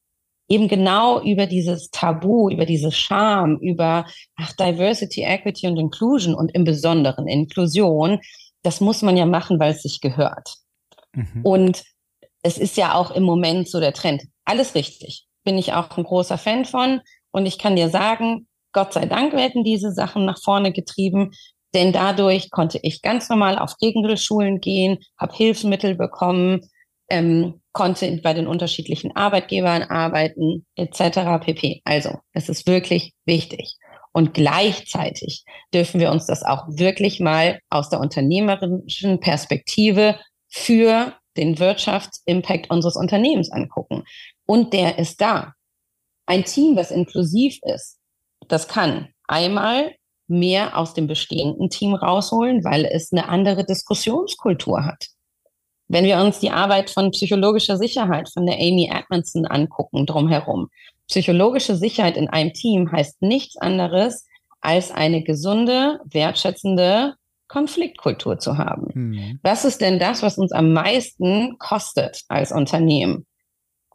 eben 0.47 0.67
genau 0.67 1.21
über 1.21 1.47
dieses 1.47 1.89
Tabu, 1.89 2.49
über 2.49 2.65
diese 2.65 2.91
Scham, 2.91 3.57
über 3.57 4.05
ach, 4.35 4.53
Diversity, 4.53 5.23
Equity 5.23 5.67
und 5.67 5.77
Inclusion 5.77 6.35
und 6.35 6.53
im 6.53 6.63
Besonderen 6.63 7.27
Inklusion. 7.27 8.19
Das 8.65 8.81
muss 8.81 9.01
man 9.01 9.15
ja 9.15 9.25
machen, 9.25 9.59
weil 9.59 9.71
es 9.71 9.83
sich 9.83 10.01
gehört. 10.01 10.55
Mhm. 11.13 11.41
Und 11.43 11.83
es 12.41 12.57
ist 12.57 12.77
ja 12.77 12.95
auch 12.95 13.11
im 13.11 13.23
Moment 13.23 13.69
so 13.69 13.79
der 13.79 13.93
Trend. 13.93 14.23
Alles 14.43 14.75
richtig. 14.75 15.25
Bin 15.43 15.57
ich 15.57 15.73
auch 15.73 15.95
ein 15.97 16.03
großer 16.03 16.37
Fan 16.37 16.65
von. 16.65 17.01
Und 17.31 17.45
ich 17.45 17.57
kann 17.57 17.75
dir 17.75 17.89
sagen, 17.89 18.47
Gott 18.71 18.93
sei 18.93 19.05
Dank 19.05 19.33
werden 19.33 19.63
diese 19.63 19.91
Sachen 19.91 20.25
nach 20.25 20.39
vorne 20.41 20.71
getrieben, 20.73 21.31
denn 21.73 21.91
dadurch 21.91 22.51
konnte 22.51 22.79
ich 22.81 23.01
ganz 23.01 23.29
normal 23.29 23.57
auf 23.57 23.75
Regelschulen 23.81 24.59
gehen, 24.61 24.99
habe 25.17 25.35
Hilfsmittel 25.35 25.95
bekommen, 25.95 26.61
ähm, 27.09 27.61
konnte 27.73 28.19
bei 28.23 28.33
den 28.33 28.47
unterschiedlichen 28.47 29.15
Arbeitgebern 29.15 29.83
arbeiten, 29.83 30.65
etc. 30.75 31.43
pp. 31.43 31.81
Also, 31.83 32.19
es 32.31 32.49
ist 32.49 32.67
wirklich 32.67 33.13
wichtig. 33.25 33.75
Und 34.15 34.33
gleichzeitig 34.33 35.43
dürfen 35.73 35.99
wir 35.99 36.09
uns 36.09 36.25
das 36.25 36.41
auch 36.41 36.63
wirklich 36.69 37.19
mal 37.19 37.59
aus 37.69 37.89
der 37.89 37.99
unternehmerischen 37.99 39.19
Perspektive 39.19 40.17
für 40.47 41.13
den 41.35 41.59
Wirtschaftsimpact 41.59 42.69
unseres 42.69 42.95
Unternehmens 42.95 43.51
angucken. 43.51 44.05
Und 44.45 44.71
der 44.71 44.99
ist 44.99 45.19
da. 45.19 45.51
Ein 46.27 46.45
Team, 46.45 46.77
das 46.77 46.91
inklusiv 46.91 47.59
ist, 47.63 47.99
das 48.47 48.69
kann 48.69 49.09
einmal 49.27 49.93
mehr 50.27 50.77
aus 50.77 50.93
dem 50.93 51.07
bestehenden 51.07 51.69
Team 51.69 51.93
rausholen, 51.93 52.63
weil 52.63 52.85
es 52.85 53.11
eine 53.11 53.27
andere 53.27 53.65
Diskussionskultur 53.65 54.85
hat. 54.85 55.07
Wenn 55.89 56.05
wir 56.05 56.21
uns 56.21 56.39
die 56.39 56.51
Arbeit 56.51 56.89
von 56.89 57.11
psychologischer 57.11 57.75
Sicherheit 57.75 58.29
von 58.29 58.45
der 58.45 58.55
Amy 58.55 58.89
Edmondson 58.89 59.45
angucken, 59.45 60.05
drumherum. 60.05 60.69
Psychologische 61.07 61.75
Sicherheit 61.75 62.17
in 62.17 62.29
einem 62.29 62.53
Team 62.53 62.91
heißt 62.91 63.21
nichts 63.21 63.57
anderes, 63.57 64.25
als 64.61 64.91
eine 64.91 65.23
gesunde, 65.23 65.99
wertschätzende 66.05 67.15
Konfliktkultur 67.47 68.39
zu 68.39 68.57
haben. 68.57 68.87
Mhm. 68.93 69.39
Was 69.43 69.65
ist 69.65 69.81
denn 69.81 69.99
das, 69.99 70.23
was 70.23 70.37
uns 70.37 70.51
am 70.51 70.73
meisten 70.73 71.57
kostet 71.59 72.23
als 72.27 72.51
Unternehmen? 72.51 73.25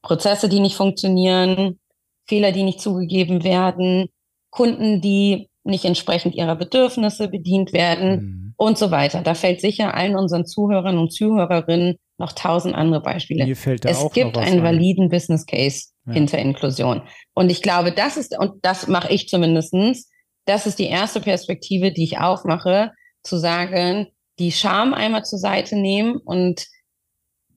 Prozesse, 0.03 0.49
die 0.49 0.61
nicht 0.61 0.77
funktionieren, 0.77 1.81
Fehler, 2.27 2.53
die 2.53 2.63
nicht 2.63 2.81
zugegeben 2.81 3.43
werden, 3.43 4.09
Kunden, 4.51 5.01
die 5.01 5.49
nicht 5.65 5.85
entsprechend 5.85 6.35
ihrer 6.35 6.57
Bedürfnisse 6.57 7.29
bedient 7.29 7.73
werden 7.73 8.11
mhm. 8.11 8.55
und 8.57 8.79
so 8.79 8.91
weiter. 8.91 9.23
Da 9.23 9.35
fällt 9.35 9.61
sicher 9.61 9.95
allen 9.95 10.17
unseren 10.17 10.47
Zuhörern 10.47 10.99
und 10.99 11.13
Zuhörerinnen 11.13 11.97
noch 12.19 12.33
tausend 12.33 12.75
andere 12.75 13.03
Beispiele. 13.03 13.45
Mir 13.45 13.57
fällt 13.57 13.85
da 13.85 13.91
es 13.91 13.99
auch 13.99 14.13
gibt 14.13 14.39
einen 14.39 14.63
validen 14.63 15.09
Business 15.09 15.45
Case 15.47 15.90
ja. 16.11 16.15
hinter 16.15 16.39
Inklusion. 16.39 17.03
Und 17.35 17.51
ich 17.51 17.63
glaube, 17.63 17.93
das 17.93 18.17
ist, 18.17 18.39
und 18.39 18.65
das 18.65 18.87
mache 18.87 19.13
ich 19.13 19.29
zumindestens, 19.29 20.09
das 20.45 20.67
ist 20.67 20.79
die 20.79 20.87
erste 20.87 21.21
Perspektive, 21.21 21.93
die 21.93 22.05
ich 22.05 22.19
aufmache, 22.19 22.93
zu 23.23 23.37
sagen, 23.37 24.09
die 24.39 24.53
Scham 24.53 24.95
einmal 24.95 25.25
zur 25.25 25.39
Seite 25.39 25.77
nehmen 25.77 26.17
und 26.17 26.67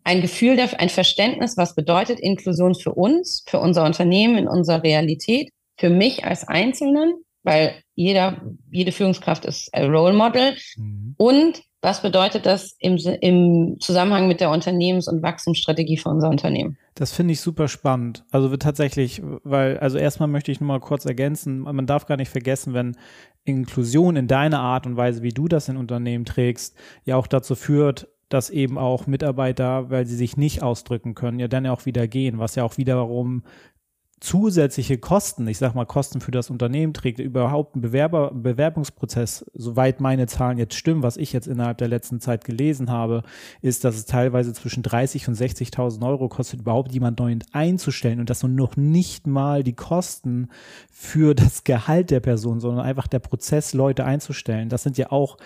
ein 0.03 0.21
Gefühl 0.21 0.57
dafür, 0.57 0.79
ein 0.79 0.89
Verständnis, 0.89 1.55
was 1.57 1.75
bedeutet 1.75 2.19
Inklusion 2.19 2.75
für 2.75 2.93
uns, 2.93 3.43
für 3.47 3.59
unser 3.59 3.85
Unternehmen, 3.85 4.37
in 4.37 4.47
unserer 4.47 4.83
Realität 4.83 5.49
für 5.77 5.89
mich 5.89 6.25
als 6.25 6.47
Einzelnen, 6.47 7.13
weil 7.43 7.81
jeder, 7.95 8.41
jede 8.69 8.91
Führungskraft 8.91 9.45
ist 9.45 9.73
ein 9.73 9.93
Role 9.93 10.13
Model. 10.13 10.57
Mhm. 10.75 11.15
Und 11.17 11.63
was 11.83 12.01
bedeutet 12.01 12.45
das 12.45 12.75
im, 12.79 12.95
im 12.95 13.75
Zusammenhang 13.81 14.29
mit 14.29 14.39
der 14.39 14.49
Unternehmens- 14.49 15.09
und 15.09 15.21
Wachstumsstrategie 15.21 15.97
für 15.97 16.09
unser 16.09 16.29
Unternehmen? 16.29 16.77
Das 16.95 17.11
finde 17.11 17.33
ich 17.33 17.41
super 17.41 17.67
spannend. 17.67 18.23
Also 18.31 18.55
tatsächlich, 18.55 19.21
weil, 19.43 19.77
also 19.79 19.97
erstmal 19.97 20.29
möchte 20.29 20.51
ich 20.51 20.61
nur 20.61 20.69
mal 20.69 20.79
kurz 20.79 21.03
ergänzen, 21.03 21.59
man 21.59 21.85
darf 21.85 22.05
gar 22.05 22.15
nicht 22.15 22.29
vergessen, 22.29 22.73
wenn 22.73 22.95
Inklusion 23.43 24.15
in 24.15 24.27
deiner 24.27 24.61
Art 24.61 24.85
und 24.85 24.95
Weise, 24.95 25.23
wie 25.23 25.33
du 25.33 25.49
das 25.49 25.67
in 25.67 25.75
Unternehmen 25.75 26.23
trägst, 26.23 26.73
ja 27.03 27.17
auch 27.17 27.27
dazu 27.27 27.53
führt, 27.53 28.07
dass 28.29 28.49
eben 28.49 28.77
auch 28.77 29.05
Mitarbeiter, 29.05 29.89
weil 29.89 30.05
sie 30.05 30.15
sich 30.15 30.37
nicht 30.37 30.63
ausdrücken 30.63 31.15
können, 31.15 31.39
ja 31.39 31.49
dann 31.49 31.67
auch 31.67 31.85
wieder 31.85 32.07
gehen, 32.07 32.39
was 32.39 32.55
ja 32.55 32.63
auch 32.63 32.77
wiederum 32.77 33.43
zusätzliche 34.23 34.97
Kosten, 34.97 35.49
ich 35.49 35.57
sag 35.57 35.75
mal 35.75 35.85
Kosten 35.85 36.21
für 36.21 36.31
das 36.31 36.49
Unternehmen 36.49 36.93
trägt, 36.93 37.19
überhaupt 37.19 37.75
ein 37.75 37.81
Bewerber, 37.81 38.31
Bewerbungsprozess, 38.33 39.45
soweit 39.53 39.99
meine 39.99 40.27
Zahlen 40.27 40.57
jetzt 40.57 40.75
stimmen, 40.75 41.03
was 41.03 41.17
ich 41.17 41.33
jetzt 41.33 41.45
innerhalb 41.45 41.77
der 41.79 41.89
letzten 41.89 42.21
Zeit 42.21 42.45
gelesen 42.45 42.89
habe, 42.89 43.23
ist, 43.61 43.83
dass 43.83 43.97
es 43.97 44.05
teilweise 44.05 44.53
zwischen 44.53 44.81
30 44.81 45.27
und 45.27 45.35
60.000 45.35 46.07
Euro 46.07 46.29
kostet, 46.29 46.61
überhaupt 46.61 46.93
jemand 46.93 47.19
neu 47.19 47.35
einzustellen 47.51 48.21
und 48.21 48.29
das 48.29 48.39
sind 48.39 48.55
noch 48.55 48.77
nicht 48.77 49.27
mal 49.27 49.61
die 49.61 49.75
Kosten 49.75 50.47
für 50.89 51.35
das 51.35 51.65
Gehalt 51.65 52.09
der 52.09 52.21
Person, 52.21 52.61
sondern 52.61 52.85
einfach 52.85 53.07
der 53.07 53.19
Prozess, 53.19 53.73
Leute 53.73 54.05
einzustellen. 54.05 54.69
Das 54.69 54.83
sind 54.83 54.97
ja 54.97 55.11
auch 55.11 55.37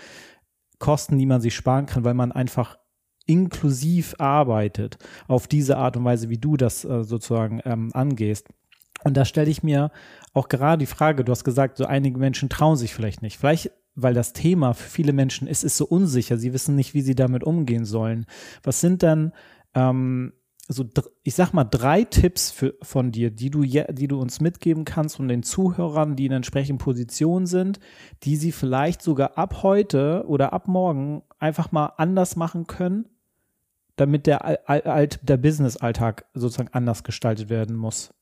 Kosten, 0.77 1.17
die 1.17 1.25
man 1.25 1.41
sich 1.41 1.55
sparen 1.55 1.87
kann, 1.87 2.03
weil 2.03 2.13
man 2.13 2.31
einfach 2.31 2.77
inklusiv 3.25 4.15
arbeitet, 4.19 4.99
auf 5.27 5.47
diese 5.47 5.77
Art 5.77 5.97
und 5.97 6.05
Weise, 6.05 6.29
wie 6.29 6.37
du 6.37 6.57
das 6.57 6.85
äh, 6.85 7.03
sozusagen 7.03 7.59
ähm, 7.65 7.89
angehst. 7.93 8.47
Und 9.03 9.15
da 9.15 9.25
stelle 9.25 9.49
ich 9.49 9.63
mir 9.63 9.91
auch 10.33 10.49
gerade 10.49 10.79
die 10.79 10.85
Frage, 10.85 11.23
du 11.23 11.31
hast 11.31 11.43
gesagt, 11.43 11.77
so 11.77 11.85
einige 11.85 12.17
Menschen 12.17 12.49
trauen 12.49 12.75
sich 12.75 12.93
vielleicht 12.93 13.21
nicht. 13.21 13.37
Vielleicht, 13.37 13.71
weil 13.95 14.13
das 14.13 14.33
Thema 14.33 14.73
für 14.73 14.89
viele 14.89 15.13
Menschen 15.13 15.47
ist, 15.47 15.63
ist 15.63 15.77
so 15.77 15.85
unsicher. 15.85 16.37
Sie 16.37 16.53
wissen 16.53 16.75
nicht, 16.75 16.93
wie 16.93 17.01
sie 17.01 17.15
damit 17.15 17.43
umgehen 17.43 17.85
sollen. 17.85 18.25
Was 18.63 18.81
sind 18.81 19.03
dann 19.03 19.33
ähm, 19.75 20.33
also 20.67 20.85
ich 21.23 21.35
sag 21.35 21.53
mal 21.53 21.63
drei 21.63 22.03
Tipps 22.03 22.51
für, 22.51 22.75
von 22.81 23.11
dir, 23.11 23.31
die 23.31 23.49
du, 23.49 23.63
die 23.63 24.07
du 24.07 24.19
uns 24.19 24.41
mitgeben 24.41 24.83
kannst 24.85 25.19
und 25.19 25.29
den 25.29 25.43
Zuhörern, 25.43 26.15
die 26.15 26.25
in 26.25 26.33
entsprechenden 26.33 26.77
Positionen 26.77 27.45
sind, 27.45 27.79
die 28.23 28.35
sie 28.35 28.51
vielleicht 28.51 29.01
sogar 29.01 29.37
ab 29.37 29.63
heute 29.63 30.25
oder 30.27 30.51
ab 30.53 30.67
morgen 30.67 31.23
einfach 31.39 31.71
mal 31.71 31.93
anders 31.97 32.35
machen 32.35 32.67
können, 32.67 33.07
damit 33.95 34.27
der, 34.27 34.59
der 35.21 35.37
Business-Alltag 35.37 36.25
sozusagen 36.33 36.73
anders 36.73 37.03
gestaltet 37.03 37.49
werden 37.49 37.75
muss. 37.75 38.13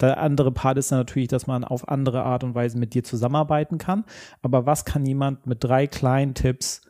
Der 0.00 0.18
andere 0.18 0.52
Part 0.52 0.78
ist 0.78 0.92
dann 0.92 0.98
natürlich, 0.98 1.28
dass 1.28 1.46
man 1.46 1.64
auf 1.64 1.88
andere 1.88 2.22
Art 2.22 2.44
und 2.44 2.54
Weise 2.54 2.78
mit 2.78 2.94
dir 2.94 3.02
zusammenarbeiten 3.02 3.78
kann. 3.78 4.04
Aber 4.42 4.66
was 4.66 4.84
kann 4.84 5.06
jemand 5.06 5.46
mit 5.46 5.64
drei 5.64 5.86
kleinen 5.86 6.34
Tipps 6.34 6.82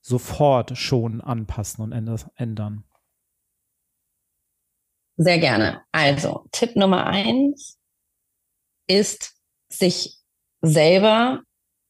sofort 0.00 0.76
schon 0.78 1.20
anpassen 1.20 1.82
und 1.82 1.92
ändern? 1.92 2.84
Sehr 5.16 5.38
gerne. 5.38 5.82
Also, 5.92 6.46
Tipp 6.52 6.76
Nummer 6.76 7.06
eins 7.06 7.78
ist, 8.86 9.34
sich 9.68 10.16
selber 10.62 11.42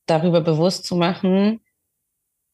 darüber 0.07 0.41
bewusst 0.41 0.85
zu 0.85 0.97
machen, 0.97 1.61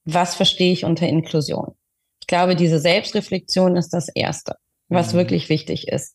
was 0.05 0.35
verstehe 0.35 0.73
ich 0.73 0.85
unter 0.85 1.07
Inklusion. 1.07 1.75
Ich 2.21 2.27
glaube, 2.27 2.57
diese 2.57 2.79
Selbstreflexion 2.79 3.77
ist 3.77 3.90
das 3.90 4.09
Erste, 4.09 4.57
was 4.88 5.12
mhm. 5.12 5.19
wirklich 5.19 5.49
wichtig 5.49 5.88
ist. 5.88 6.14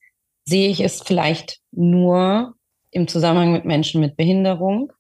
Sehe 0.50 0.70
ich 0.70 0.80
es 0.80 1.02
vielleicht 1.02 1.60
nur 1.72 2.56
im 2.92 3.08
Zusammenhang 3.08 3.52
mit 3.52 3.66
Menschen 3.66 4.02
mit 4.02 4.18
Behinderung? 4.18 4.92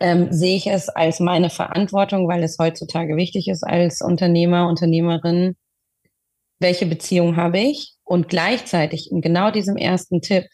Ähm, 0.00 0.32
sehe 0.32 0.56
ich 0.56 0.66
es 0.66 0.88
als 0.88 1.20
meine 1.20 1.50
Verantwortung, 1.50 2.28
weil 2.28 2.42
es 2.42 2.58
heutzutage 2.58 3.16
wichtig 3.16 3.48
ist 3.48 3.64
als 3.64 4.00
Unternehmer, 4.00 4.68
Unternehmerin? 4.68 5.56
Welche 6.60 6.86
Beziehung 6.86 7.36
habe 7.36 7.58
ich? 7.58 7.98
und 8.08 8.28
gleichzeitig 8.28 9.12
in 9.12 9.20
genau 9.20 9.50
diesem 9.50 9.76
ersten 9.76 10.22
Tipp 10.22 10.46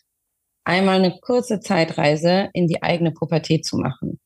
einmal 0.64 0.96
eine 0.96 1.18
kurze 1.20 1.61
Zeitreise 1.61 2.50
in 2.53 2.66
die 2.66 2.83
eigene 2.83 3.12
Pubertät 3.12 3.64
zu 3.64 3.77
machen. 3.77 4.20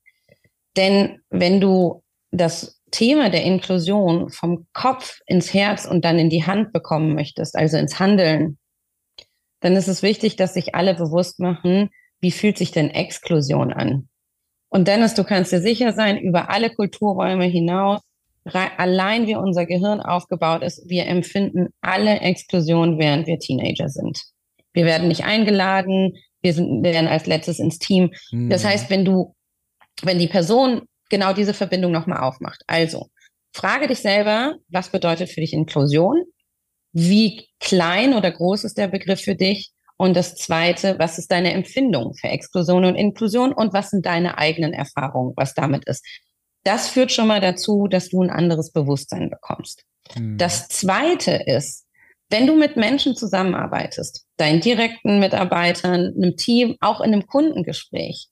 Denn 0.77 1.21
wenn 1.29 1.61
du 1.61 2.03
das 2.31 2.81
Thema 2.91 3.29
der 3.29 3.45
Inklusion 3.45 4.31
vom 4.31 4.67
Kopf 4.73 5.19
ins 5.27 5.53
Herz 5.53 5.85
und 5.85 6.05
dann 6.05 6.19
in 6.19 6.31
die 6.31 6.47
Hand 6.47 6.73
bekommen 6.73 7.15
möchtest, 7.15 7.55
also 7.55 7.77
ins 7.77 7.99
Handeln, 7.99 8.58
dann 9.61 9.77
ist 9.77 9.89
es 9.89 10.03
wichtig, 10.03 10.37
dass 10.37 10.55
sich 10.55 10.75
alle 10.75 10.95
bewusst 10.95 11.41
machen, 11.41 11.91
wie 12.21 12.31
fühlt 12.31 12.59
sich 12.59 12.73
denn 12.73 12.91
Exklusion 12.91 13.73
an? 13.73 14.09
Und 14.69 14.89
Dennis, 14.89 15.15
du 15.15 15.25
kannst 15.25 15.53
dir 15.53 15.61
sicher 15.61 15.93
sein, 15.93 16.19
über 16.19 16.51
alle 16.51 16.71
Kulturräume 16.71 17.45
hinaus 17.45 18.01
allein 18.55 19.27
wie 19.27 19.37
unser 19.37 19.67
Gehirn 19.67 20.01
aufgebaut 20.01 20.63
ist, 20.63 20.89
wir 20.89 21.07
empfinden 21.07 21.69
alle 21.81 22.21
Explosionen, 22.21 22.99
während 22.99 23.27
wir 23.27 23.39
Teenager 23.39 23.89
sind. 23.89 24.23
Wir 24.73 24.85
werden 24.85 25.09
nicht 25.09 25.25
eingeladen, 25.25 26.17
wir, 26.41 26.55
sind, 26.55 26.83
wir 26.83 26.93
werden 26.93 27.09
als 27.09 27.27
letztes 27.27 27.59
ins 27.59 27.79
Team. 27.79 28.13
Mhm. 28.31 28.51
Das 28.51 28.65
heißt, 28.65 28.91
wenn 28.91 29.05
du, 29.05 29.35
wenn 30.03 30.19
die 30.19 30.29
Person 30.29 30.83
genau 31.11 31.33
diese 31.33 31.55
Verbindung 31.55 31.93
nochmal 31.93 32.21
aufmacht, 32.21 32.63
also 32.67 33.09
frage 33.53 33.89
dich 33.89 33.99
selber, 33.99 34.57
was 34.69 34.91
bedeutet 34.91 35.31
für 35.31 35.41
dich 35.41 35.53
Inklusion? 35.53 36.23
Wie 36.93 37.47
klein 37.61 38.15
oder 38.15 38.31
groß 38.31 38.65
ist 38.65 38.79
der 38.79 38.89
Begriff 38.89 39.21
für 39.21 39.35
dich? 39.35 39.73
Und 39.97 40.17
das 40.17 40.37
zweite, 40.37 40.99
was 40.99 41.19
ist 41.19 41.31
deine 41.33 41.53
Empfindung 41.53 42.15
für 42.15 42.29
Exklusion 42.29 42.85
und 42.85 42.95
Inklusion 42.95 43.53
und 43.53 43.73
was 43.73 43.91
sind 43.91 44.07
deine 44.07 44.39
eigenen 44.39 44.73
Erfahrungen, 44.73 45.33
was 45.37 45.55
damit 45.55 45.85
ist? 45.87 46.07
Das 46.63 46.89
führt 46.89 47.11
schon 47.11 47.27
mal 47.27 47.41
dazu, 47.41 47.89
dass 47.89 48.09
du 48.09 48.23
ein 48.23 48.31
anderes 48.31 48.73
Bewusstsein 48.73 49.29
bekommst. 49.29 49.85
Mhm. 50.15 50.39
Das 50.39 50.69
zweite 50.69 51.33
ist, 51.47 51.85
wenn 52.31 52.47
du 52.47 52.55
mit 52.57 52.77
Menschen 52.77 53.17
zusammenarbeitest, 53.17 54.27
deinen 54.37 54.61
direkten 54.61 55.19
Mitarbeitern, 55.19 56.13
einem 56.17 56.37
Team, 56.37 56.77
auch 56.81 57.01
in 57.01 57.13
einem 57.13 57.27
Kundengespräch, 57.27 58.29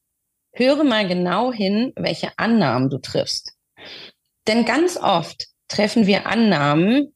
höre 0.52 0.84
mal 0.84 1.08
genau 1.08 1.52
hin, 1.52 1.92
welche 1.96 2.30
Annahmen 2.36 2.90
du 2.90 2.98
triffst. 2.98 3.54
Denn 4.46 4.64
ganz 4.64 4.96
oft 4.96 5.46
treffen 5.68 6.06
wir 6.06 6.26
Annahmen 6.26 7.15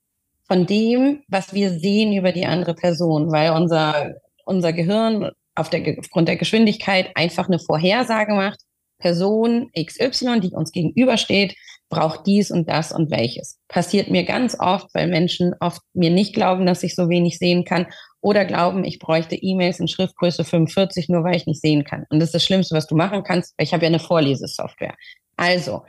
von 0.50 0.66
dem, 0.66 1.22
was 1.28 1.54
wir 1.54 1.70
sehen 1.70 2.12
über 2.12 2.32
die 2.32 2.44
andere 2.44 2.74
Person, 2.74 3.30
weil 3.30 3.52
unser, 3.52 4.16
unser 4.44 4.72
Gehirn 4.72 5.30
auf 5.54 5.70
der, 5.70 5.96
aufgrund 5.96 6.26
der 6.26 6.38
Geschwindigkeit 6.38 7.10
einfach 7.14 7.46
eine 7.46 7.60
Vorhersage 7.60 8.34
macht, 8.34 8.58
Person 8.98 9.70
XY, 9.78 10.40
die 10.40 10.50
uns 10.50 10.72
gegenübersteht, 10.72 11.54
braucht 11.88 12.26
dies 12.26 12.50
und 12.50 12.68
das 12.68 12.90
und 12.90 13.12
welches. 13.12 13.60
Passiert 13.68 14.10
mir 14.10 14.24
ganz 14.24 14.56
oft, 14.58 14.88
weil 14.92 15.06
Menschen 15.06 15.54
oft 15.60 15.82
mir 15.94 16.10
nicht 16.10 16.34
glauben, 16.34 16.66
dass 16.66 16.82
ich 16.82 16.96
so 16.96 17.08
wenig 17.08 17.38
sehen 17.38 17.64
kann 17.64 17.86
oder 18.20 18.44
glauben, 18.44 18.82
ich 18.82 18.98
bräuchte 18.98 19.36
E-Mails 19.36 19.78
in 19.78 19.86
Schriftgröße 19.86 20.42
45, 20.42 21.08
nur 21.10 21.22
weil 21.22 21.36
ich 21.36 21.46
nicht 21.46 21.62
sehen 21.62 21.84
kann. 21.84 22.06
Und 22.10 22.18
das 22.18 22.30
ist 22.30 22.34
das 22.34 22.44
Schlimmste, 22.44 22.74
was 22.74 22.88
du 22.88 22.96
machen 22.96 23.22
kannst, 23.22 23.54
weil 23.56 23.66
ich 23.66 23.72
habe 23.72 23.84
ja 23.84 23.88
eine 23.88 24.00
Vorlesesoftware. 24.00 24.96
Also, 25.36 25.84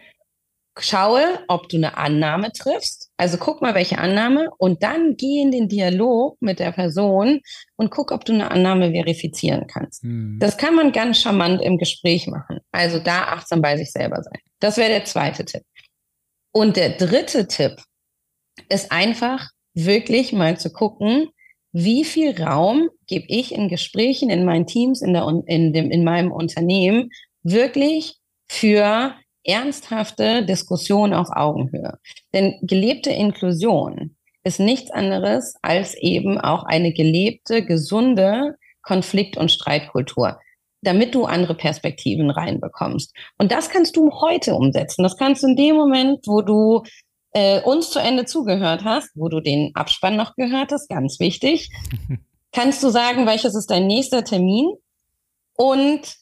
schaue, 0.77 1.39
ob 1.47 1.67
du 1.67 1.77
eine 1.77 1.97
Annahme 1.97 2.51
triffst. 2.51 3.10
Also 3.21 3.37
guck 3.37 3.61
mal, 3.61 3.75
welche 3.75 3.99
Annahme 3.99 4.49
und 4.57 4.81
dann 4.81 5.15
geh 5.15 5.43
in 5.43 5.51
den 5.51 5.69
Dialog 5.69 6.41
mit 6.41 6.57
der 6.57 6.71
Person 6.71 7.41
und 7.75 7.91
guck, 7.91 8.11
ob 8.11 8.25
du 8.25 8.33
eine 8.33 8.49
Annahme 8.49 8.89
verifizieren 8.89 9.67
kannst. 9.67 10.01
Hm. 10.01 10.39
Das 10.39 10.57
kann 10.57 10.73
man 10.73 10.91
ganz 10.91 11.19
charmant 11.19 11.61
im 11.61 11.77
Gespräch 11.77 12.25
machen. 12.25 12.61
Also 12.71 12.97
da 12.97 13.25
achtsam 13.25 13.61
bei 13.61 13.77
sich 13.77 13.91
selber 13.91 14.23
sein. 14.23 14.39
Das 14.59 14.77
wäre 14.77 14.89
der 14.89 15.05
zweite 15.05 15.45
Tipp. 15.45 15.61
Und 16.51 16.77
der 16.77 16.97
dritte 16.97 17.47
Tipp 17.47 17.75
ist 18.69 18.91
einfach 18.91 19.49
wirklich 19.75 20.33
mal 20.33 20.57
zu 20.57 20.71
gucken, 20.71 21.29
wie 21.73 22.03
viel 22.03 22.41
Raum 22.41 22.89
gebe 23.05 23.27
ich 23.27 23.53
in 23.53 23.69
Gesprächen 23.69 24.31
in 24.31 24.45
meinen 24.45 24.65
Teams, 24.65 25.03
in, 25.03 25.13
der, 25.13 25.27
in, 25.45 25.73
dem, 25.73 25.91
in 25.91 26.03
meinem 26.03 26.31
Unternehmen 26.31 27.11
wirklich 27.43 28.15
für 28.47 29.13
ernsthafte 29.43 30.45
Diskussion 30.45 31.13
auf 31.13 31.29
Augenhöhe. 31.31 31.97
Denn 32.33 32.59
gelebte 32.61 33.11
Inklusion 33.11 34.15
ist 34.43 34.59
nichts 34.59 34.91
anderes 34.91 35.55
als 35.61 35.95
eben 35.95 36.39
auch 36.39 36.63
eine 36.63 36.93
gelebte, 36.93 37.63
gesunde 37.63 38.55
Konflikt- 38.81 39.37
und 39.37 39.51
Streitkultur, 39.51 40.39
damit 40.81 41.13
du 41.13 41.25
andere 41.25 41.55
Perspektiven 41.55 42.31
reinbekommst. 42.31 43.15
Und 43.37 43.51
das 43.51 43.69
kannst 43.69 43.95
du 43.95 44.11
heute 44.21 44.55
umsetzen. 44.55 45.03
Das 45.03 45.17
kannst 45.17 45.43
du 45.43 45.47
in 45.47 45.55
dem 45.55 45.75
Moment, 45.75 46.25
wo 46.25 46.41
du 46.41 46.83
äh, 47.33 47.61
uns 47.61 47.91
zu 47.91 47.99
Ende 47.99 48.25
zugehört 48.25 48.83
hast, 48.83 49.09
wo 49.15 49.29
du 49.29 49.39
den 49.39 49.71
Abspann 49.75 50.15
noch 50.15 50.35
gehört 50.35 50.71
hast, 50.71 50.89
ganz 50.89 51.19
wichtig, 51.19 51.69
kannst 52.51 52.83
du 52.83 52.89
sagen, 52.89 53.25
welches 53.25 53.55
ist 53.55 53.69
dein 53.69 53.87
nächster 53.87 54.23
Termin 54.23 54.73
und 55.55 56.15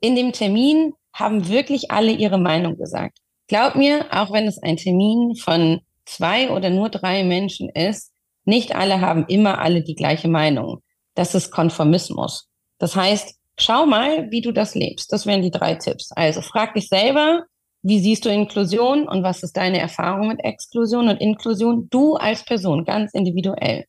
in 0.00 0.16
dem 0.16 0.32
Termin 0.32 0.94
haben 1.12 1.48
wirklich 1.48 1.90
alle 1.90 2.12
ihre 2.12 2.38
Meinung 2.38 2.76
gesagt. 2.76 3.18
Glaub 3.48 3.74
mir, 3.74 4.06
auch 4.10 4.32
wenn 4.32 4.46
es 4.46 4.62
ein 4.62 4.76
Termin 4.76 5.34
von 5.34 5.80
zwei 6.04 6.50
oder 6.50 6.70
nur 6.70 6.88
drei 6.88 7.24
Menschen 7.24 7.68
ist, 7.68 8.12
nicht 8.44 8.74
alle 8.74 9.00
haben 9.00 9.26
immer 9.26 9.60
alle 9.60 9.82
die 9.82 9.94
gleiche 9.94 10.28
Meinung. 10.28 10.82
Das 11.14 11.34
ist 11.34 11.50
Konformismus. 11.50 12.48
Das 12.78 12.96
heißt, 12.96 13.36
schau 13.58 13.86
mal, 13.86 14.30
wie 14.30 14.40
du 14.40 14.52
das 14.52 14.74
lebst. 14.74 15.12
Das 15.12 15.26
wären 15.26 15.42
die 15.42 15.50
drei 15.50 15.74
Tipps. 15.74 16.12
Also 16.12 16.40
frag 16.40 16.74
dich 16.74 16.88
selber, 16.88 17.44
wie 17.82 18.00
siehst 18.00 18.24
du 18.24 18.30
Inklusion 18.30 19.08
und 19.08 19.22
was 19.22 19.42
ist 19.42 19.56
deine 19.56 19.78
Erfahrung 19.78 20.28
mit 20.28 20.44
Exklusion 20.44 21.08
und 21.08 21.20
Inklusion? 21.20 21.88
Du 21.90 22.14
als 22.14 22.44
Person, 22.44 22.84
ganz 22.84 23.12
individuell. 23.14 23.84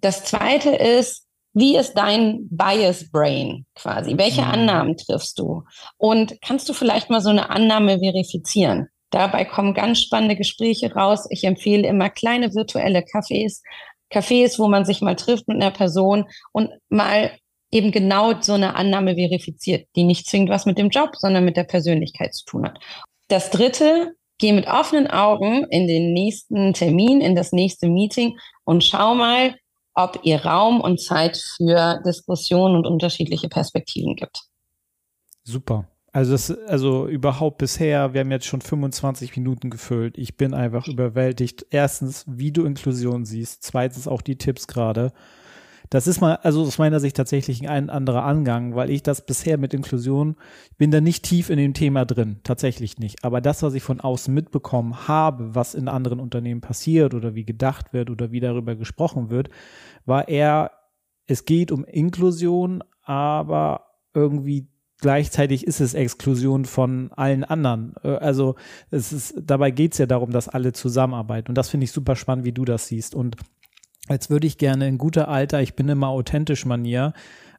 Das 0.00 0.24
zweite 0.24 0.70
ist, 0.70 1.25
wie 1.56 1.78
ist 1.78 1.94
dein 1.94 2.46
Bias 2.50 3.10
Brain 3.10 3.64
quasi? 3.74 4.18
Welche 4.18 4.42
mhm. 4.42 4.50
Annahmen 4.50 4.96
triffst 4.98 5.38
du? 5.38 5.64
Und 5.96 6.36
kannst 6.42 6.68
du 6.68 6.74
vielleicht 6.74 7.08
mal 7.08 7.22
so 7.22 7.30
eine 7.30 7.48
Annahme 7.48 7.98
verifizieren? 7.98 8.88
Dabei 9.10 9.46
kommen 9.46 9.72
ganz 9.72 10.00
spannende 10.00 10.36
Gespräche 10.36 10.92
raus. 10.92 11.26
Ich 11.30 11.44
empfehle 11.44 11.88
immer 11.88 12.10
kleine 12.10 12.54
virtuelle 12.54 12.98
Cafés, 13.00 13.62
Cafés, 14.12 14.58
wo 14.58 14.68
man 14.68 14.84
sich 14.84 15.00
mal 15.00 15.16
trifft 15.16 15.48
mit 15.48 15.56
einer 15.56 15.70
Person 15.70 16.26
und 16.52 16.68
mal 16.90 17.30
eben 17.70 17.90
genau 17.90 18.34
so 18.42 18.52
eine 18.52 18.74
Annahme 18.74 19.14
verifiziert, 19.14 19.88
die 19.96 20.04
nicht 20.04 20.26
zwingend 20.26 20.50
was 20.50 20.66
mit 20.66 20.76
dem 20.76 20.90
Job, 20.90 21.16
sondern 21.16 21.46
mit 21.46 21.56
der 21.56 21.64
Persönlichkeit 21.64 22.34
zu 22.34 22.44
tun 22.44 22.66
hat. 22.66 22.78
Das 23.28 23.48
dritte, 23.48 24.12
geh 24.36 24.52
mit 24.52 24.66
offenen 24.66 25.06
Augen 25.06 25.64
in 25.70 25.86
den 25.86 26.12
nächsten 26.12 26.74
Termin, 26.74 27.22
in 27.22 27.34
das 27.34 27.52
nächste 27.52 27.88
Meeting 27.88 28.38
und 28.64 28.84
schau 28.84 29.14
mal, 29.14 29.54
ob 29.96 30.20
ihr 30.22 30.44
Raum 30.44 30.80
und 30.80 31.00
Zeit 31.00 31.36
für 31.56 32.00
Diskussionen 32.04 32.76
und 32.76 32.86
unterschiedliche 32.86 33.48
Perspektiven 33.48 34.14
gibt. 34.14 34.42
Super. 35.42 35.88
Also, 36.12 36.32
das, 36.32 36.50
also 36.68 37.06
überhaupt 37.06 37.58
bisher, 37.58 38.14
wir 38.14 38.20
haben 38.20 38.30
jetzt 38.30 38.46
schon 38.46 38.60
25 38.60 39.36
Minuten 39.36 39.70
gefüllt. 39.70 40.16
Ich 40.16 40.36
bin 40.36 40.54
einfach 40.54 40.86
überwältigt. 40.86 41.66
Erstens, 41.70 42.24
wie 42.26 42.52
du 42.52 42.64
Inklusion 42.64 43.24
siehst. 43.24 43.62
Zweitens 43.62 44.06
auch 44.08 44.22
die 44.22 44.36
Tipps 44.36 44.66
gerade. 44.66 45.12
Das 45.90 46.06
ist 46.06 46.20
mal, 46.20 46.36
also 46.36 46.62
aus 46.62 46.78
meiner 46.78 47.00
Sicht 47.00 47.16
tatsächlich 47.16 47.68
ein 47.68 47.90
anderer 47.90 48.24
Angang, 48.24 48.74
weil 48.74 48.90
ich 48.90 49.02
das 49.02 49.24
bisher 49.24 49.58
mit 49.58 49.74
Inklusion, 49.74 50.36
bin 50.78 50.90
da 50.90 51.00
nicht 51.00 51.24
tief 51.24 51.50
in 51.50 51.58
dem 51.58 51.74
Thema 51.74 52.04
drin, 52.04 52.40
tatsächlich 52.42 52.98
nicht. 52.98 53.24
Aber 53.24 53.40
das, 53.40 53.62
was 53.62 53.74
ich 53.74 53.82
von 53.82 54.00
außen 54.00 54.32
mitbekommen 54.32 55.08
habe, 55.08 55.54
was 55.54 55.74
in 55.74 55.88
anderen 55.88 56.20
Unternehmen 56.20 56.60
passiert 56.60 57.14
oder 57.14 57.34
wie 57.34 57.44
gedacht 57.44 57.92
wird 57.92 58.10
oder 58.10 58.32
wie 58.32 58.40
darüber 58.40 58.74
gesprochen 58.74 59.30
wird, 59.30 59.48
war 60.04 60.28
eher, 60.28 60.72
es 61.26 61.44
geht 61.44 61.72
um 61.72 61.84
Inklusion, 61.84 62.82
aber 63.02 63.86
irgendwie 64.14 64.68
gleichzeitig 64.98 65.66
ist 65.66 65.80
es 65.80 65.94
Exklusion 65.94 66.64
von 66.64 67.10
allen 67.12 67.44
anderen. 67.44 67.94
Äh, 68.02 68.16
also 68.16 68.56
es 68.90 69.12
ist, 69.12 69.34
dabei 69.40 69.70
geht 69.70 69.92
es 69.92 69.98
ja 69.98 70.06
darum, 70.06 70.30
dass 70.30 70.48
alle 70.48 70.72
zusammenarbeiten. 70.72 71.50
Und 71.50 71.54
das 71.56 71.68
finde 71.68 71.84
ich 71.84 71.92
super 71.92 72.16
spannend, 72.16 72.44
wie 72.44 72.52
du 72.52 72.64
das 72.64 72.88
siehst. 72.88 73.14
Und 73.14 73.36
Jetzt 74.08 74.30
würde 74.30 74.46
ich 74.46 74.58
gerne 74.58 74.86
in 74.88 74.98
guter 74.98 75.28
Alter, 75.28 75.60
ich 75.62 75.74
bin 75.74 75.88
immer 75.88 76.08
authentisch 76.08 76.64
Manier, 76.64 77.12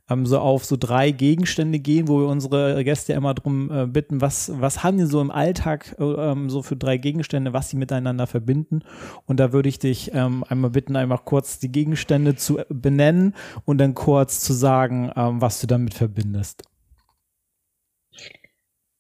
ähm, 0.10 0.26
so 0.26 0.40
auf 0.40 0.66
so 0.66 0.78
drei 0.78 1.12
Gegenstände 1.12 1.80
gehen, 1.80 2.08
wo 2.08 2.20
wir 2.20 2.28
unsere 2.28 2.84
Gäste 2.84 3.14
immer 3.14 3.34
drum 3.34 3.72
äh, 3.72 3.86
bitten, 3.86 4.22
was, 4.22 4.52
was 4.54 4.84
haben 4.84 4.98
die 4.98 5.06
so 5.06 5.20
im 5.20 5.32
Alltag 5.32 5.96
äh, 6.00 6.04
ähm, 6.04 6.50
so 6.50 6.62
für 6.62 6.78
drei 6.78 6.98
Gegenstände, 6.98 7.54
was 7.54 7.70
sie 7.70 7.78
miteinander 7.78 8.28
verbinden. 8.28 8.84
Und 9.26 9.40
da 9.40 9.52
würde 9.52 9.70
ich 9.70 9.80
dich 9.80 10.12
ähm, 10.14 10.44
einmal 10.48 10.72
bitten, 10.72 10.96
einfach 10.96 11.26
kurz 11.26 11.60
die 11.60 11.72
Gegenstände 11.72 12.36
zu 12.36 12.60
benennen 12.70 13.36
und 13.66 13.80
dann 13.80 13.94
kurz 13.94 14.40
zu 14.40 14.54
sagen, 14.54 15.12
ähm, 15.16 15.42
was 15.42 15.60
du 15.60 15.68
damit 15.68 15.94
verbindest. 15.94 16.64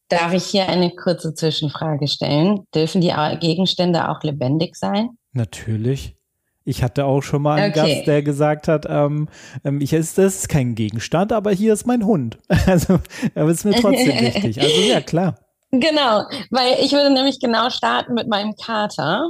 Darf 0.10 0.34
ich 0.34 0.46
hier 0.46 0.68
eine 0.70 0.92
kurze 0.96 1.34
Zwischenfrage 1.34 2.08
stellen? 2.08 2.66
Dürfen 2.74 3.02
die 3.02 3.14
Gegenstände 3.42 4.10
auch 4.10 4.24
lebendig 4.24 4.76
sein? 4.78 5.10
Natürlich. 5.34 6.17
Ich 6.68 6.84
hatte 6.84 7.06
auch 7.06 7.22
schon 7.22 7.44
mal 7.44 7.56
einen 7.62 7.72
okay. 7.72 7.94
Gast, 7.94 8.08
der 8.08 8.22
gesagt 8.22 8.68
hat, 8.68 8.86
ähm, 8.90 9.30
ähm, 9.64 9.80
ich 9.80 9.94
ist 9.94 10.18
das 10.18 10.36
ist 10.36 10.50
kein 10.50 10.76
Gegenstand, 10.76 11.32
aber 11.32 11.52
hier 11.52 11.72
ist 11.72 11.88
mein 11.88 12.06
Hund. 12.06 12.38
Also, 12.68 13.00
aber 13.34 13.52
ist 13.52 13.64
mir 13.64 13.72
trotzdem 13.80 14.08
wichtig. 14.20 14.60
Also 14.60 14.82
ja, 14.82 15.00
klar. 15.00 15.40
Genau, 15.72 16.24
weil 16.50 16.76
ich 16.82 16.92
würde 16.92 17.14
nämlich 17.14 17.40
genau 17.40 17.70
starten 17.70 18.16
mit 18.16 18.28
meinem 18.28 18.54
Kater. 18.56 19.30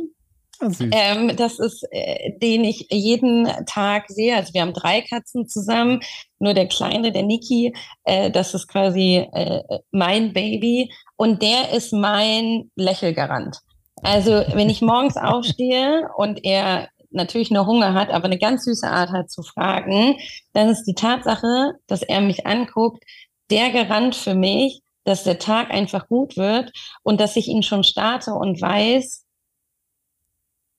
Ah, 0.60 0.69
ähm, 0.80 1.36
das 1.36 1.60
ist, 1.60 1.86
äh, 1.91 2.32
den 2.41 2.63
ich 2.63 2.88
jeden 2.89 3.47
Tag 3.67 4.06
sehe. 4.08 4.36
Also 4.36 4.56
wir 4.56 4.62
haben 4.62 4.73
drei 4.73 5.02
Katzen 5.02 5.47
zusammen. 5.47 6.00
Nur 6.39 6.56
der 6.56 6.67
kleine, 6.67 7.12
der 7.12 7.21
Niki, 7.21 7.71
äh, 8.06 8.32
das 8.32 8.56
ist 8.56 8.67
quasi 8.67 9.28
äh, 9.32 9.62
mein 9.91 10.34
Baby 10.34 10.91
und 11.17 11.43
der 11.43 11.71
ist 11.71 11.93
mein 11.93 12.71
Lächelgarant. 12.76 13.60
Also 14.02 14.43
wenn 14.54 14.71
ich 14.71 14.82
morgens 14.82 15.17
aufstehe 15.17 16.10
und 16.17 16.43
er 16.43 16.88
natürlich 17.17 17.51
nur 17.51 17.65
Hunger 17.65 17.93
hat, 17.93 18.10
aber 18.10 18.25
eine 18.25 18.38
ganz 18.38 18.63
süße 18.63 18.88
Art 18.88 19.12
hat 19.12 19.30
zu 19.30 19.43
fragen, 19.43 20.17
dann 20.53 20.69
ist 20.69 20.86
die 20.86 20.95
Tatsache, 20.95 21.73
dass 21.88 22.01
er 22.01 22.21
mich 22.21 22.47
anguckt, 22.47 23.03
der 23.49 23.71
Garant 23.71 24.15
für 24.15 24.36
mich, 24.36 24.82
dass 25.03 25.23
der 25.23 25.39
Tag 25.39 25.71
einfach 25.71 26.08
gut 26.08 26.38
wird 26.38 26.71
und 27.03 27.19
dass 27.19 27.36
ich 27.36 27.47
ihn 27.47 27.63
schon 27.63 27.84
starte 27.84 28.34
und 28.34 28.62
weiß, 28.62 29.25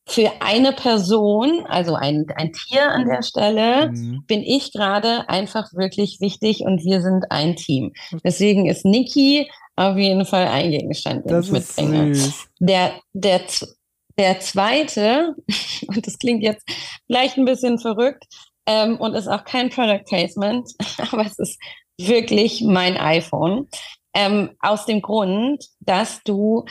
für 0.08 0.30
eine 0.40 0.72
Person, 0.72 1.66
also 1.68 1.94
ein, 1.94 2.24
ein 2.34 2.52
Tier 2.52 2.90
an 2.90 3.06
der 3.06 3.22
Stelle, 3.22 3.90
mhm. 3.90 4.24
bin 4.26 4.42
ich 4.42 4.72
gerade 4.72 5.28
einfach 5.28 5.74
wirklich 5.74 6.18
wichtig 6.20 6.62
und 6.62 6.82
wir 6.82 7.02
sind 7.02 7.30
ein 7.30 7.56
Team. 7.56 7.92
Deswegen 8.24 8.66
ist 8.66 8.86
Niki 8.86 9.50
auf 9.76 9.98
jeden 9.98 10.24
Fall 10.24 10.48
ein 10.48 10.70
Gegenstand, 10.70 11.26
den 11.26 11.32
das 11.32 11.46
ich 11.46 11.52
mitbringe. 11.52 12.18
Der, 12.58 12.92
der, 13.12 13.42
der 14.18 14.40
zweite, 14.40 15.34
und 15.86 16.06
das 16.06 16.18
klingt 16.18 16.42
jetzt 16.42 16.68
vielleicht 17.06 17.38
ein 17.38 17.44
bisschen 17.44 17.78
verrückt 17.78 18.24
ähm, 18.66 18.96
und 18.98 19.14
ist 19.14 19.28
auch 19.28 19.44
kein 19.44 19.70
Product 19.70 20.04
Placement, 20.06 20.70
aber 21.12 21.24
es 21.24 21.38
ist 21.38 21.58
wirklich 21.98 22.62
mein 22.62 22.96
iPhone. 22.96 23.68
Ähm, 24.14 24.50
aus 24.60 24.86
dem 24.86 25.00
Grund, 25.00 25.64
dass 25.80 26.22
du 26.24 26.64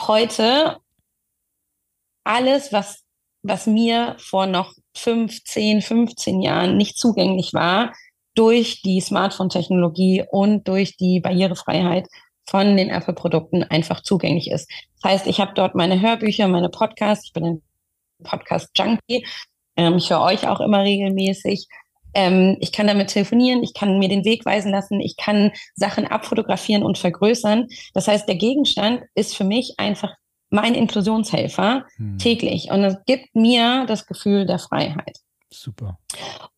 heute 0.00 0.78
alles, 2.24 2.72
was, 2.72 3.04
was 3.42 3.66
mir 3.66 4.16
vor 4.18 4.46
noch 4.46 4.74
15, 4.96 5.80
15 5.80 6.42
Jahren 6.42 6.76
nicht 6.76 6.98
zugänglich 6.98 7.54
war, 7.54 7.92
durch 8.34 8.82
die 8.82 9.00
Smartphone-Technologie 9.00 10.24
und 10.30 10.68
durch 10.68 10.96
die 10.96 11.20
Barrierefreiheit 11.20 12.08
von 12.48 12.76
den 12.76 12.90
Apple-Produkten 12.90 13.64
einfach 13.64 14.02
zugänglich 14.02 14.50
ist. 14.50 14.70
Das 15.02 15.12
heißt, 15.12 15.26
ich 15.26 15.40
habe 15.40 15.52
dort 15.54 15.74
meine 15.74 16.00
Hörbücher, 16.00 16.48
meine 16.48 16.68
Podcasts, 16.68 17.26
ich 17.26 17.32
bin 17.32 17.44
ein 17.44 17.62
Podcast-Junkie, 18.22 19.26
ähm, 19.76 19.96
ich 19.96 20.10
höre 20.10 20.22
euch 20.22 20.46
auch 20.46 20.60
immer 20.60 20.82
regelmäßig. 20.82 21.68
Ähm, 22.14 22.56
ich 22.60 22.72
kann 22.72 22.86
damit 22.86 23.08
telefonieren, 23.08 23.62
ich 23.62 23.74
kann 23.74 23.98
mir 23.98 24.08
den 24.08 24.24
Weg 24.24 24.46
weisen 24.46 24.70
lassen, 24.70 25.00
ich 25.00 25.16
kann 25.16 25.52
Sachen 25.74 26.06
abfotografieren 26.06 26.82
und 26.82 26.96
vergrößern. 26.96 27.66
Das 27.92 28.08
heißt, 28.08 28.26
der 28.26 28.36
Gegenstand 28.36 29.02
ist 29.14 29.36
für 29.36 29.44
mich 29.44 29.74
einfach 29.76 30.14
mein 30.48 30.74
Inklusionshelfer 30.74 31.84
hm. 31.96 32.18
täglich 32.18 32.70
und 32.70 32.84
es 32.84 32.96
gibt 33.04 33.34
mir 33.34 33.84
das 33.86 34.06
Gefühl 34.06 34.46
der 34.46 34.58
Freiheit. 34.58 35.18
Super. 35.52 35.98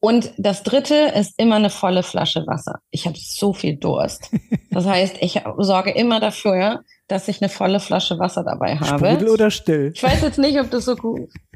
Und 0.00 0.32
das 0.38 0.62
dritte 0.62 0.94
ist 0.94 1.34
immer 1.38 1.56
eine 1.56 1.70
volle 1.70 2.02
Flasche 2.02 2.46
Wasser. 2.46 2.80
Ich 2.90 3.06
habe 3.06 3.16
so 3.18 3.52
viel 3.52 3.76
Durst. 3.76 4.30
Das 4.70 4.86
heißt, 4.86 5.16
ich 5.22 5.42
sorge 5.56 5.90
immer 5.90 6.20
dafür, 6.20 6.84
dass 7.08 7.26
ich 7.26 7.40
eine 7.40 7.48
volle 7.48 7.80
Flasche 7.80 8.18
Wasser 8.18 8.44
dabei 8.44 8.76
habe. 8.76 9.08
Sprudel 9.08 9.30
oder 9.30 9.50
still? 9.50 9.90
Ich 9.92 10.02
weiß 10.02 10.20
jetzt 10.20 10.38
nicht, 10.38 10.60
ob 10.60 10.70
das 10.70 10.84
so, 10.84 10.94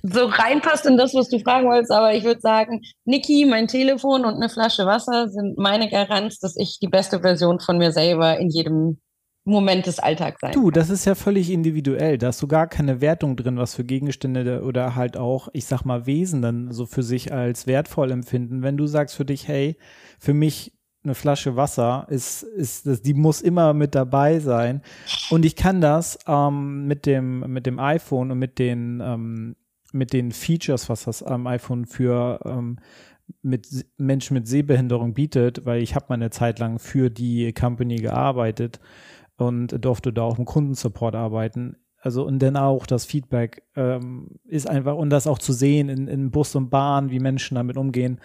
so 0.02 0.24
reinpasst 0.24 0.86
in 0.86 0.96
das, 0.96 1.14
was 1.14 1.28
du 1.28 1.38
fragen 1.38 1.68
wolltest, 1.68 1.92
aber 1.92 2.14
ich 2.14 2.24
würde 2.24 2.40
sagen, 2.40 2.80
Niki, 3.04 3.44
mein 3.44 3.68
Telefon 3.68 4.24
und 4.24 4.34
eine 4.36 4.48
Flasche 4.48 4.86
Wasser 4.86 5.28
sind 5.28 5.56
meine 5.56 5.88
Garanz, 5.88 6.40
dass 6.40 6.56
ich 6.56 6.80
die 6.80 6.88
beste 6.88 7.20
Version 7.20 7.60
von 7.60 7.78
mir 7.78 7.92
selber 7.92 8.38
in 8.38 8.48
jedem 8.48 8.98
Moment 9.44 9.86
des 9.86 9.98
Alltags 9.98 10.40
sein. 10.40 10.52
Du, 10.52 10.70
das 10.70 10.88
ist 10.88 11.04
ja 11.04 11.14
völlig 11.14 11.50
individuell. 11.50 12.16
Da 12.16 12.28
hast 12.28 12.40
du 12.42 12.46
gar 12.46 12.68
keine 12.68 13.00
Wertung 13.00 13.36
drin, 13.36 13.56
was 13.56 13.74
für 13.74 13.84
Gegenstände 13.84 14.62
oder 14.62 14.94
halt 14.94 15.16
auch, 15.16 15.48
ich 15.52 15.66
sag 15.66 15.84
mal, 15.84 16.06
Wesen 16.06 16.42
dann 16.42 16.70
so 16.70 16.86
für 16.86 17.02
sich 17.02 17.32
als 17.32 17.66
wertvoll 17.66 18.12
empfinden. 18.12 18.62
Wenn 18.62 18.76
du 18.76 18.86
sagst 18.86 19.16
für 19.16 19.24
dich, 19.24 19.48
hey, 19.48 19.76
für 20.20 20.32
mich 20.32 20.72
eine 21.04 21.16
Flasche 21.16 21.56
Wasser 21.56 22.06
ist, 22.08 22.44
ist 22.44 22.86
das, 22.86 23.02
die 23.02 23.14
muss 23.14 23.40
immer 23.40 23.74
mit 23.74 23.96
dabei 23.96 24.38
sein. 24.38 24.82
Und 25.30 25.44
ich 25.44 25.56
kann 25.56 25.80
das 25.80 26.18
ähm, 26.28 26.86
mit 26.86 27.06
dem 27.06 27.40
mit 27.52 27.66
dem 27.66 27.80
iPhone 27.80 28.30
und 28.30 28.38
mit 28.38 28.60
den 28.60 29.02
ähm, 29.04 29.56
mit 29.92 30.12
den 30.12 30.30
Features, 30.30 30.88
was 30.88 31.04
das 31.04 31.22
am 31.24 31.48
iPhone 31.48 31.86
für 31.86 32.38
ähm, 32.44 32.78
mit 33.42 33.66
Menschen 33.96 34.34
mit 34.34 34.46
Sehbehinderung 34.46 35.14
bietet, 35.14 35.64
weil 35.64 35.82
ich 35.82 35.96
habe 35.96 36.06
mal 36.08 36.14
eine 36.14 36.30
Zeit 36.30 36.60
lang 36.60 36.78
für 36.78 37.10
die 37.10 37.52
Company 37.52 37.96
gearbeitet 37.96 38.78
und 39.44 39.84
durfte 39.84 40.12
da 40.12 40.22
auch 40.22 40.38
im 40.38 40.44
Kundensupport 40.44 41.14
arbeiten. 41.14 41.76
Also 41.98 42.26
und 42.26 42.40
dann 42.40 42.56
auch 42.56 42.86
das 42.86 43.04
Feedback 43.04 43.62
ähm, 43.76 44.40
ist 44.44 44.68
einfach 44.68 44.96
und 44.96 45.10
das 45.10 45.26
auch 45.26 45.38
zu 45.38 45.52
sehen 45.52 45.88
in, 45.88 46.08
in 46.08 46.30
Bus 46.30 46.54
und 46.56 46.68
Bahn, 46.68 47.10
wie 47.10 47.20
Menschen 47.20 47.54
damit 47.54 47.76
umgehen. 47.76 48.20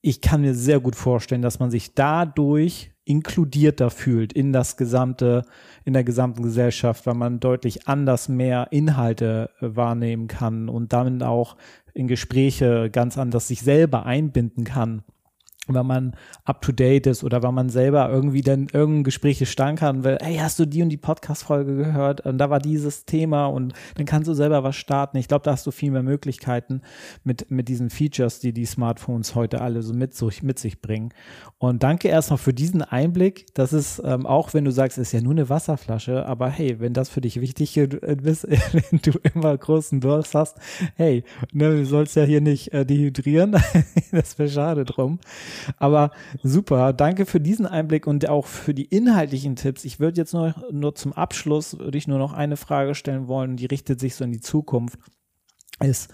Ich 0.00 0.20
kann 0.20 0.42
mir 0.42 0.54
sehr 0.54 0.78
gut 0.78 0.94
vorstellen, 0.94 1.42
dass 1.42 1.58
man 1.58 1.70
sich 1.72 1.94
dadurch 1.94 2.92
inkludierter 3.04 3.90
fühlt 3.90 4.32
in 4.32 4.52
das 4.52 4.76
gesamte, 4.76 5.44
in 5.84 5.94
der 5.94 6.04
gesamten 6.04 6.42
Gesellschaft, 6.42 7.06
weil 7.06 7.14
man 7.14 7.40
deutlich 7.40 7.88
anders 7.88 8.28
mehr 8.28 8.68
Inhalte 8.70 9.50
äh, 9.60 9.74
wahrnehmen 9.74 10.28
kann 10.28 10.68
und 10.68 10.92
damit 10.92 11.22
auch 11.24 11.56
in 11.94 12.06
Gespräche 12.06 12.90
ganz 12.90 13.18
anders 13.18 13.48
sich 13.48 13.62
selber 13.62 14.06
einbinden 14.06 14.62
kann 14.62 15.02
wenn 15.74 15.86
man 15.86 16.16
up 16.44 16.62
to 16.62 16.72
date 16.72 17.06
ist 17.06 17.24
oder 17.24 17.42
wenn 17.42 17.54
man 17.54 17.68
selber 17.68 18.08
irgendwie 18.10 18.42
dann 18.42 18.68
irgendein 18.72 19.04
Gespräch 19.04 19.46
stank 19.48 19.82
hat 19.82 19.96
und 19.96 20.04
will, 20.04 20.18
hey, 20.20 20.36
hast 20.36 20.58
du 20.58 20.66
die 20.66 20.82
und 20.82 20.88
die 20.88 20.96
Podcast-Folge 20.96 21.76
gehört? 21.76 22.22
Und 22.22 22.38
da 22.38 22.50
war 22.50 22.58
dieses 22.58 23.04
Thema 23.04 23.46
und 23.46 23.74
dann 23.96 24.06
kannst 24.06 24.28
du 24.28 24.34
selber 24.34 24.62
was 24.62 24.76
starten. 24.76 25.16
Ich 25.16 25.28
glaube, 25.28 25.44
da 25.44 25.52
hast 25.52 25.66
du 25.66 25.70
viel 25.70 25.90
mehr 25.90 26.02
Möglichkeiten 26.02 26.82
mit, 27.24 27.50
mit 27.50 27.68
diesen 27.68 27.90
Features, 27.90 28.40
die 28.40 28.52
die 28.52 28.66
Smartphones 28.66 29.34
heute 29.34 29.60
alle 29.60 29.82
so 29.82 29.94
mit, 29.94 30.14
so 30.14 30.30
mit 30.42 30.58
sich 30.58 30.80
bringen. 30.80 31.10
Und 31.58 31.82
danke 31.82 32.08
erstmal 32.08 32.38
für 32.38 32.54
diesen 32.54 32.82
Einblick. 32.82 33.46
Das 33.54 33.72
ist, 33.72 34.00
ähm, 34.04 34.26
auch 34.26 34.54
wenn 34.54 34.64
du 34.64 34.70
sagst, 34.70 34.98
ist 34.98 35.12
ja 35.12 35.20
nur 35.20 35.32
eine 35.32 35.48
Wasserflasche, 35.48 36.26
aber 36.26 36.48
hey, 36.48 36.80
wenn 36.80 36.92
das 36.92 37.08
für 37.08 37.20
dich 37.20 37.40
wichtig 37.40 37.76
ist, 37.76 38.46
wenn 38.90 39.00
du 39.02 39.18
immer 39.34 39.56
großen 39.56 40.00
Durst 40.00 40.34
hast, 40.34 40.58
hey, 40.94 41.24
ne, 41.52 41.70
du 41.70 41.84
sollst 41.84 42.16
ja 42.16 42.24
hier 42.24 42.40
nicht 42.40 42.72
äh, 42.72 42.84
dehydrieren. 42.84 43.52
das 44.12 44.38
wäre 44.38 44.48
schade 44.48 44.84
drum. 44.84 45.18
Aber 45.76 46.10
super, 46.42 46.92
danke 46.92 47.26
für 47.26 47.40
diesen 47.40 47.66
Einblick 47.66 48.06
und 48.06 48.28
auch 48.28 48.46
für 48.46 48.74
die 48.74 48.84
inhaltlichen 48.84 49.56
Tipps. 49.56 49.84
Ich 49.84 50.00
würde 50.00 50.20
jetzt 50.20 50.34
nur, 50.34 50.54
nur 50.70 50.94
zum 50.94 51.12
Abschluss, 51.12 51.78
würde 51.78 51.98
ich 51.98 52.08
nur 52.08 52.18
noch 52.18 52.32
eine 52.32 52.56
Frage 52.56 52.94
stellen 52.94 53.28
wollen, 53.28 53.56
die 53.56 53.66
richtet 53.66 54.00
sich 54.00 54.14
so 54.14 54.24
in 54.24 54.32
die 54.32 54.40
Zukunft. 54.40 54.98
Ist, 55.80 56.12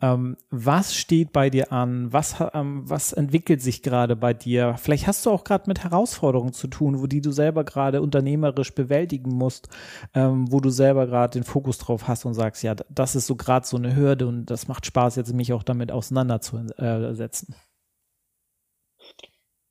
ähm, 0.00 0.36
was 0.50 0.94
steht 0.94 1.32
bei 1.32 1.50
dir 1.50 1.72
an? 1.72 2.12
Was, 2.12 2.36
ähm, 2.54 2.88
was 2.88 3.12
entwickelt 3.12 3.60
sich 3.60 3.82
gerade 3.82 4.14
bei 4.14 4.32
dir? 4.32 4.76
Vielleicht 4.78 5.08
hast 5.08 5.26
du 5.26 5.30
auch 5.30 5.42
gerade 5.42 5.64
mit 5.66 5.82
Herausforderungen 5.82 6.52
zu 6.52 6.68
tun, 6.68 7.00
wo 7.00 7.08
die 7.08 7.20
du 7.20 7.32
selber 7.32 7.64
gerade 7.64 8.00
unternehmerisch 8.00 8.74
bewältigen 8.74 9.34
musst, 9.34 9.68
ähm, 10.14 10.50
wo 10.52 10.60
du 10.60 10.70
selber 10.70 11.06
gerade 11.06 11.32
den 11.38 11.44
Fokus 11.44 11.78
drauf 11.78 12.06
hast 12.06 12.24
und 12.24 12.34
sagst, 12.34 12.62
ja, 12.62 12.76
das 12.88 13.16
ist 13.16 13.26
so 13.26 13.34
gerade 13.34 13.66
so 13.66 13.76
eine 13.76 13.96
Hürde 13.96 14.28
und 14.28 14.46
das 14.46 14.68
macht 14.68 14.86
Spaß, 14.86 15.16
jetzt 15.16 15.34
mich 15.34 15.52
auch 15.52 15.64
damit 15.64 15.90
auseinanderzusetzen. 15.90 17.54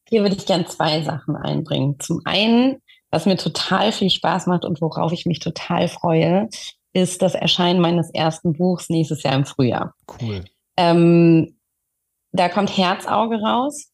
Hier 0.09 0.21
würde 0.21 0.35
ich 0.35 0.45
gern 0.45 0.65
zwei 0.67 1.01
Sachen 1.01 1.35
einbringen. 1.35 1.99
Zum 1.99 2.21
einen, 2.25 2.81
was 3.11 3.25
mir 3.25 3.37
total 3.37 3.91
viel 3.91 4.09
Spaß 4.09 4.47
macht 4.47 4.65
und 4.65 4.81
worauf 4.81 5.11
ich 5.11 5.25
mich 5.25 5.39
total 5.39 5.87
freue, 5.87 6.49
ist 6.93 7.21
das 7.21 7.35
Erscheinen 7.35 7.79
meines 7.79 8.09
ersten 8.11 8.53
Buchs 8.53 8.89
nächstes 8.89 9.23
Jahr 9.23 9.35
im 9.35 9.45
Frühjahr. 9.45 9.93
Cool. 10.21 10.45
Ähm, 10.77 11.57
da 12.31 12.49
kommt 12.49 12.75
Herzauge 12.75 13.39
raus. 13.39 13.91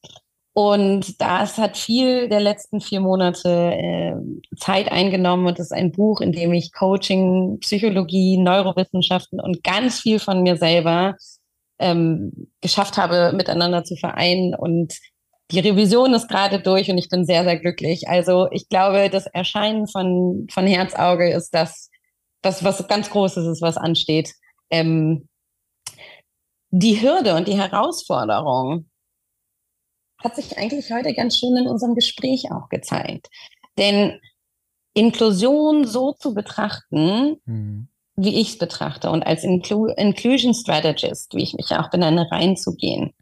Und 0.56 1.20
das 1.20 1.58
hat 1.58 1.78
viel 1.78 2.30
der 2.30 2.40
letzten 2.40 2.80
vier 2.80 3.02
Monate 3.02 3.74
äh, 3.74 4.16
Zeit 4.56 4.92
eingenommen 4.92 5.48
und 5.48 5.58
ist 5.58 5.74
ein 5.74 5.92
Buch, 5.92 6.22
in 6.22 6.32
dem 6.32 6.54
ich 6.54 6.72
Coaching, 6.74 7.58
Psychologie, 7.62 8.38
Neurowissenschaften 8.38 9.40
und 9.40 9.64
ganz 9.64 10.00
viel 10.00 10.20
von 10.20 10.44
mir 10.44 10.56
selber 10.56 11.16
ähm, 11.80 12.52
geschafft 12.62 12.98
habe, 12.98 13.34
miteinander 13.36 13.84
zu 13.84 13.96
vereinen. 13.96 14.54
Und 14.54 14.94
die 15.54 15.60
Revision 15.60 16.16
ist 16.16 16.28
gerade 16.28 16.60
durch 16.60 16.90
und 16.90 16.98
ich 16.98 17.10
bin 17.10 17.26
sehr, 17.26 17.44
sehr 17.44 17.60
glücklich. 17.60 18.10
Also 18.10 18.50
ich 18.52 18.70
glaube, 18.70 19.12
das 19.12 19.28
Erscheinen 19.28 19.88
von, 19.88 20.48
von 20.50 20.66
Herzauge 20.66 21.32
ist 21.32 21.54
das, 21.54 21.92
das, 22.42 22.64
was 22.64 22.88
ganz 22.88 23.12
Großes 23.12 23.46
ist, 23.46 23.62
was 23.62 23.78
ansteht. 23.78 24.34
Ähm, 24.72 25.30
die 26.72 27.00
Hürde 27.00 27.36
und 27.36 27.48
die 27.48 27.56
Herausforderung 27.56 28.90
hat 30.24 30.36
sich 30.36 30.58
eigentlich 30.58 30.92
heute 30.92 31.14
ganz 31.14 31.38
schön 31.38 31.56
in 31.56 31.68
unserem 31.68 31.94
Gespräch 31.94 32.52
auch 32.52 32.70
gezeigt. 32.70 33.30
Denn 33.78 34.20
Inklusion 34.96 35.86
so 35.86 36.14
zu 36.14 36.34
betrachten, 36.34 37.38
mhm. 37.46 37.90
wie 38.16 38.42
ich 38.42 38.50
es 38.54 38.58
betrachte 38.58 39.12
und 39.12 39.22
als 39.22 39.44
Inclu 39.44 39.86
Inclusion 39.86 40.56
Strategist, 40.56 41.36
wie 41.36 41.44
ich 41.44 41.54
mich 41.54 41.70
auch 41.76 41.92
benenne, 41.92 42.32
reinzugehen, 42.32 43.14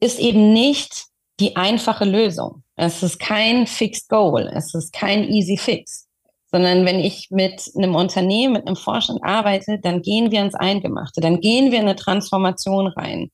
ist 0.00 0.18
eben 0.18 0.52
nicht 0.52 1.07
die 1.40 1.56
einfache 1.56 2.04
Lösung. 2.04 2.62
Es 2.76 3.02
ist 3.02 3.18
kein 3.18 3.66
Fixed 3.66 4.08
Goal, 4.08 4.50
es 4.54 4.74
ist 4.74 4.92
kein 4.92 5.24
Easy 5.24 5.56
Fix, 5.56 6.08
sondern 6.50 6.84
wenn 6.84 7.00
ich 7.00 7.28
mit 7.30 7.70
einem 7.76 7.94
Unternehmen, 7.94 8.54
mit 8.54 8.66
einem 8.66 8.76
Vorstand 8.76 9.20
arbeite, 9.22 9.78
dann 9.80 10.02
gehen 10.02 10.30
wir 10.30 10.40
ins 10.40 10.54
Eingemachte, 10.54 11.20
dann 11.20 11.40
gehen 11.40 11.70
wir 11.70 11.78
in 11.78 11.86
eine 11.86 11.96
Transformation 11.96 12.88
rein. 12.88 13.30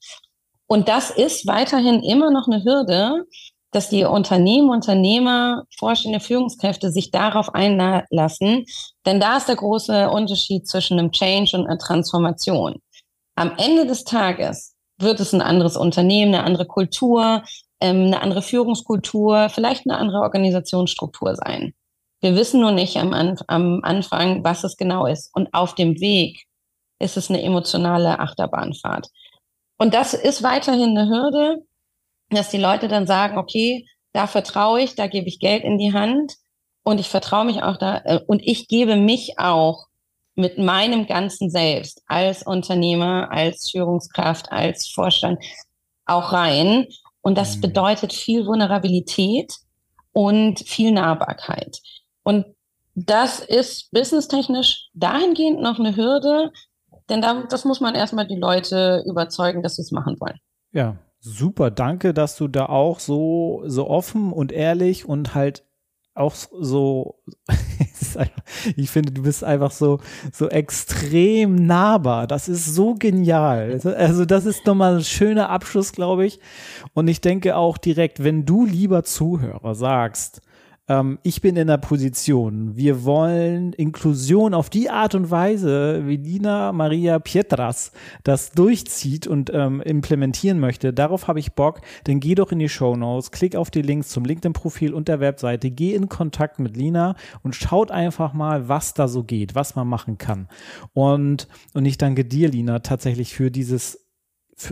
Und 0.66 0.88
das 0.88 1.10
ist 1.10 1.46
weiterhin 1.46 2.02
immer 2.02 2.30
noch 2.30 2.46
eine 2.48 2.64
Hürde, 2.64 3.24
dass 3.70 3.90
die 3.90 4.04
Unternehmen, 4.04 4.70
Unternehmer, 4.70 5.64
Vorstände, 5.76 6.20
Führungskräfte 6.20 6.90
sich 6.92 7.10
darauf 7.10 7.54
einlassen. 7.54 8.64
Denn 9.04 9.18
da 9.18 9.36
ist 9.36 9.48
der 9.48 9.56
große 9.56 10.08
Unterschied 10.10 10.68
zwischen 10.68 10.98
einem 10.98 11.10
Change 11.10 11.56
und 11.56 11.66
einer 11.66 11.78
Transformation. 11.78 12.76
Am 13.34 13.52
Ende 13.58 13.84
des 13.86 14.04
Tages 14.04 14.74
wird 14.98 15.18
es 15.18 15.32
ein 15.34 15.42
anderes 15.42 15.76
Unternehmen, 15.76 16.34
eine 16.34 16.44
andere 16.44 16.66
Kultur, 16.66 17.42
eine 17.88 18.22
andere 18.22 18.42
Führungskultur, 18.42 19.48
vielleicht 19.48 19.86
eine 19.86 19.98
andere 19.98 20.20
Organisationsstruktur 20.20 21.36
sein. 21.36 21.74
Wir 22.20 22.36
wissen 22.36 22.60
nur 22.60 22.72
nicht 22.72 22.96
am, 22.96 23.12
am 23.46 23.80
Anfang, 23.82 24.44
was 24.44 24.64
es 24.64 24.76
genau 24.76 25.06
ist. 25.06 25.30
Und 25.34 25.52
auf 25.52 25.74
dem 25.74 26.00
Weg 26.00 26.46
ist 26.98 27.16
es 27.16 27.28
eine 27.28 27.42
emotionale 27.42 28.18
Achterbahnfahrt. 28.18 29.08
Und 29.76 29.94
das 29.94 30.14
ist 30.14 30.42
weiterhin 30.42 30.96
eine 30.96 31.08
Hürde, 31.08 31.64
dass 32.30 32.50
die 32.50 32.58
Leute 32.58 32.88
dann 32.88 33.06
sagen, 33.06 33.38
okay, 33.38 33.86
da 34.12 34.26
vertraue 34.26 34.80
ich, 34.80 34.94
da 34.94 35.06
gebe 35.06 35.28
ich 35.28 35.40
Geld 35.40 35.64
in 35.64 35.78
die 35.78 35.92
Hand 35.92 36.34
und 36.84 37.00
ich 37.00 37.08
vertraue 37.08 37.44
mich 37.44 37.62
auch 37.62 37.76
da 37.76 38.00
äh, 38.04 38.20
und 38.26 38.40
ich 38.42 38.68
gebe 38.68 38.96
mich 38.96 39.38
auch 39.38 39.86
mit 40.36 40.58
meinem 40.58 41.06
ganzen 41.06 41.50
Selbst 41.50 42.02
als 42.06 42.44
Unternehmer, 42.44 43.30
als 43.30 43.70
Führungskraft, 43.70 44.50
als 44.50 44.88
Vorstand 44.88 45.42
auch 46.06 46.32
rein. 46.32 46.86
Und 47.24 47.38
das 47.38 47.56
mhm. 47.56 47.62
bedeutet 47.62 48.12
viel 48.12 48.46
Vulnerabilität 48.46 49.56
und 50.12 50.60
viel 50.60 50.92
Nahbarkeit. 50.92 51.80
Und 52.22 52.44
das 52.94 53.40
ist 53.40 53.90
businesstechnisch 53.90 54.90
dahingehend 54.92 55.60
noch 55.60 55.80
eine 55.80 55.96
Hürde, 55.96 56.52
denn 57.08 57.22
da, 57.22 57.44
das 57.48 57.64
muss 57.64 57.80
man 57.80 57.94
erstmal 57.94 58.26
die 58.26 58.36
Leute 58.36 59.02
überzeugen, 59.06 59.62
dass 59.62 59.76
sie 59.76 59.82
es 59.82 59.90
machen 59.90 60.16
wollen. 60.20 60.38
Ja, 60.72 60.98
super. 61.18 61.70
Danke, 61.70 62.12
dass 62.12 62.36
du 62.36 62.46
da 62.46 62.66
auch 62.66 63.00
so, 63.00 63.62
so 63.66 63.88
offen 63.88 64.30
und 64.32 64.52
ehrlich 64.52 65.06
und 65.06 65.34
halt 65.34 65.64
auch 66.14 66.34
so, 66.34 67.22
ich 68.76 68.90
finde, 68.90 69.12
du 69.12 69.22
bist 69.22 69.44
einfach 69.44 69.70
so, 69.70 70.00
so 70.32 70.48
extrem 70.48 71.66
nahbar. 71.66 72.26
Das 72.26 72.48
ist 72.48 72.74
so 72.74 72.94
genial. 72.94 73.80
Also, 73.96 74.24
das 74.24 74.46
ist 74.46 74.66
nochmal 74.66 74.96
ein 74.96 75.04
schöner 75.04 75.50
Abschluss, 75.50 75.92
glaube 75.92 76.26
ich. 76.26 76.40
Und 76.92 77.08
ich 77.08 77.20
denke 77.20 77.56
auch 77.56 77.78
direkt, 77.78 78.22
wenn 78.22 78.44
du 78.44 78.64
lieber 78.64 79.04
Zuhörer 79.04 79.74
sagst, 79.74 80.40
ähm, 80.88 81.18
ich 81.22 81.40
bin 81.40 81.56
in 81.56 81.66
der 81.66 81.78
Position, 81.78 82.76
wir 82.76 83.04
wollen 83.04 83.72
Inklusion 83.72 84.52
auf 84.52 84.68
die 84.68 84.90
Art 84.90 85.14
und 85.14 85.30
Weise, 85.30 86.02
wie 86.06 86.16
Lina 86.16 86.72
Maria 86.72 87.18
Pietras 87.18 87.92
das 88.22 88.52
durchzieht 88.52 89.26
und 89.26 89.50
ähm, 89.54 89.80
implementieren 89.80 90.60
möchte. 90.60 90.92
Darauf 90.92 91.26
habe 91.26 91.40
ich 91.40 91.52
Bock. 91.54 91.80
Dann 92.04 92.20
geh 92.20 92.34
doch 92.34 92.52
in 92.52 92.58
die 92.58 92.68
Show 92.68 92.96
Notes, 92.96 93.30
klick 93.30 93.56
auf 93.56 93.70
die 93.70 93.82
Links 93.82 94.08
zum 94.08 94.24
LinkedIn-Profil 94.24 94.92
und 94.92 95.08
der 95.08 95.20
Webseite, 95.20 95.70
geh 95.70 95.94
in 95.94 96.08
Kontakt 96.08 96.58
mit 96.58 96.76
Lina 96.76 97.16
und 97.42 97.54
schaut 97.54 97.90
einfach 97.90 98.34
mal, 98.34 98.68
was 98.68 98.92
da 98.92 99.08
so 99.08 99.24
geht, 99.24 99.54
was 99.54 99.76
man 99.76 99.88
machen 99.88 100.18
kann. 100.18 100.48
Und, 100.92 101.48
und 101.72 101.86
ich 101.86 101.96
danke 101.96 102.24
dir, 102.24 102.48
Lina, 102.50 102.80
tatsächlich 102.80 103.34
für 103.34 103.50
dieses 103.50 104.03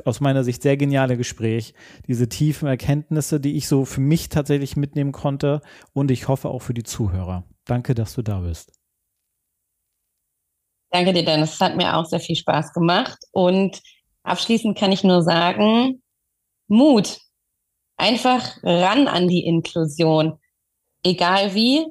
aus 0.00 0.20
meiner 0.20 0.44
Sicht 0.44 0.62
sehr 0.62 0.76
geniale 0.76 1.16
Gespräch, 1.16 1.74
diese 2.06 2.28
tiefen 2.28 2.68
Erkenntnisse, 2.68 3.40
die 3.40 3.56
ich 3.56 3.68
so 3.68 3.84
für 3.84 4.00
mich 4.00 4.28
tatsächlich 4.28 4.76
mitnehmen 4.76 5.12
konnte 5.12 5.60
und 5.92 6.10
ich 6.10 6.28
hoffe 6.28 6.48
auch 6.48 6.60
für 6.60 6.74
die 6.74 6.82
Zuhörer. 6.82 7.44
Danke, 7.64 7.94
dass 7.94 8.14
du 8.14 8.22
da 8.22 8.40
bist. 8.40 8.72
Danke 10.90 11.12
dir, 11.12 11.24
Dennis. 11.24 11.54
Es 11.54 11.60
hat 11.60 11.76
mir 11.76 11.96
auch 11.96 12.04
sehr 12.04 12.20
viel 12.20 12.36
Spaß 12.36 12.72
gemacht 12.72 13.18
und 13.32 13.80
abschließend 14.24 14.78
kann 14.78 14.92
ich 14.92 15.04
nur 15.04 15.22
sagen, 15.22 16.02
Mut. 16.68 17.18
Einfach 17.96 18.56
ran 18.62 19.06
an 19.06 19.28
die 19.28 19.44
Inklusion, 19.44 20.38
egal 21.04 21.54
wie. 21.54 21.86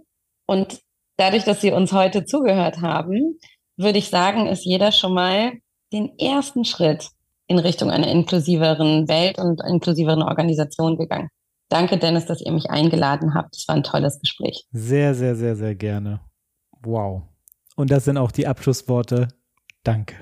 Und 0.45 0.81
dadurch, 1.17 1.45
dass 1.45 1.61
Sie 1.61 1.71
uns 1.71 1.93
heute 1.93 2.25
zugehört 2.25 2.81
haben, 2.81 3.39
würde 3.77 3.99
ich 3.99 4.09
sagen, 4.09 4.47
ist 4.47 4.65
jeder 4.65 4.91
schon 4.91 5.13
mal 5.13 5.53
den 5.93 6.17
ersten 6.17 6.65
Schritt 6.65 7.09
in 7.51 7.59
Richtung 7.59 7.91
einer 7.91 8.07
inklusiveren 8.07 9.09
Welt 9.09 9.37
und 9.37 9.61
inklusiveren 9.61 10.23
Organisation 10.23 10.97
gegangen. 10.97 11.27
Danke, 11.69 11.97
Dennis, 11.97 12.25
dass 12.25 12.41
ihr 12.41 12.51
mich 12.51 12.69
eingeladen 12.69 13.33
habt. 13.33 13.55
Es 13.55 13.67
war 13.67 13.75
ein 13.75 13.83
tolles 13.83 14.19
Gespräch. 14.19 14.65
Sehr, 14.71 15.13
sehr, 15.13 15.35
sehr, 15.35 15.55
sehr 15.55 15.75
gerne. 15.75 16.21
Wow. 16.81 17.23
Und 17.75 17.91
das 17.91 18.05
sind 18.05 18.17
auch 18.17 18.31
die 18.31 18.47
Abschlussworte. 18.47 19.27
Danke. 19.83 20.15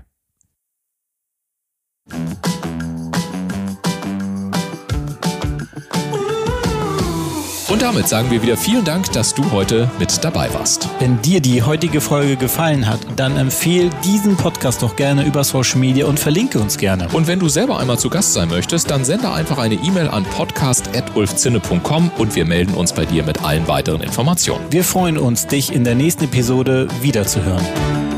Und 7.70 7.84
damit 7.84 8.08
sagen 8.08 8.32
wir 8.32 8.42
wieder 8.42 8.58
vielen 8.58 8.84
Dank, 8.84 9.12
dass 9.12 9.36
du 9.36 9.52
heute 9.52 9.92
mit 10.00 10.24
dabei 10.24 10.52
warst. 10.56 10.90
Wenn 10.98 11.22
dir 11.22 11.40
die 11.40 11.62
heutige 11.62 12.02
Folge 12.02 12.36
gefallen 12.36 12.88
hat, 12.88 13.00
dann 13.16 13.38
empfehle 13.38 13.92
diesen 14.04 14.36
Podcast 14.36 14.82
doch 14.82 14.96
gerne 14.96 15.24
über 15.24 15.44
Social 15.44 15.78
Media 15.78 16.08
und 16.08 16.20
verlinke 16.20 16.60
uns 16.60 16.80
gerne. 16.80 17.08
Und 17.14 17.28
wenn 17.28 17.40
du 17.40 17.48
selber 17.48 17.78
einmal 17.78 18.00
zu 18.00 18.10
Gast 18.10 18.34
sein 18.34 18.50
möchtest, 18.50 18.90
dann 18.90 19.06
sende 19.06 19.32
einfach 19.32 19.60
eine 19.60 19.76
E-Mail 19.76 20.08
an 20.08 20.24
podcast.ulfzinne.com 20.24 22.12
und 22.18 22.36
wir 22.36 22.46
melden 22.46 22.74
uns 22.74 22.92
bei 22.92 23.06
dir 23.06 23.24
mit 23.24 23.44
allen 23.44 23.68
weiteren 23.68 24.02
Informationen. 24.02 24.66
Wir 24.72 24.84
freuen 24.84 25.20
uns, 25.20 25.46
dich 25.46 25.72
in 25.72 25.84
der 25.84 25.94
nächsten 25.94 26.24
Episode 26.24 26.88
wiederzuhören. 27.02 28.09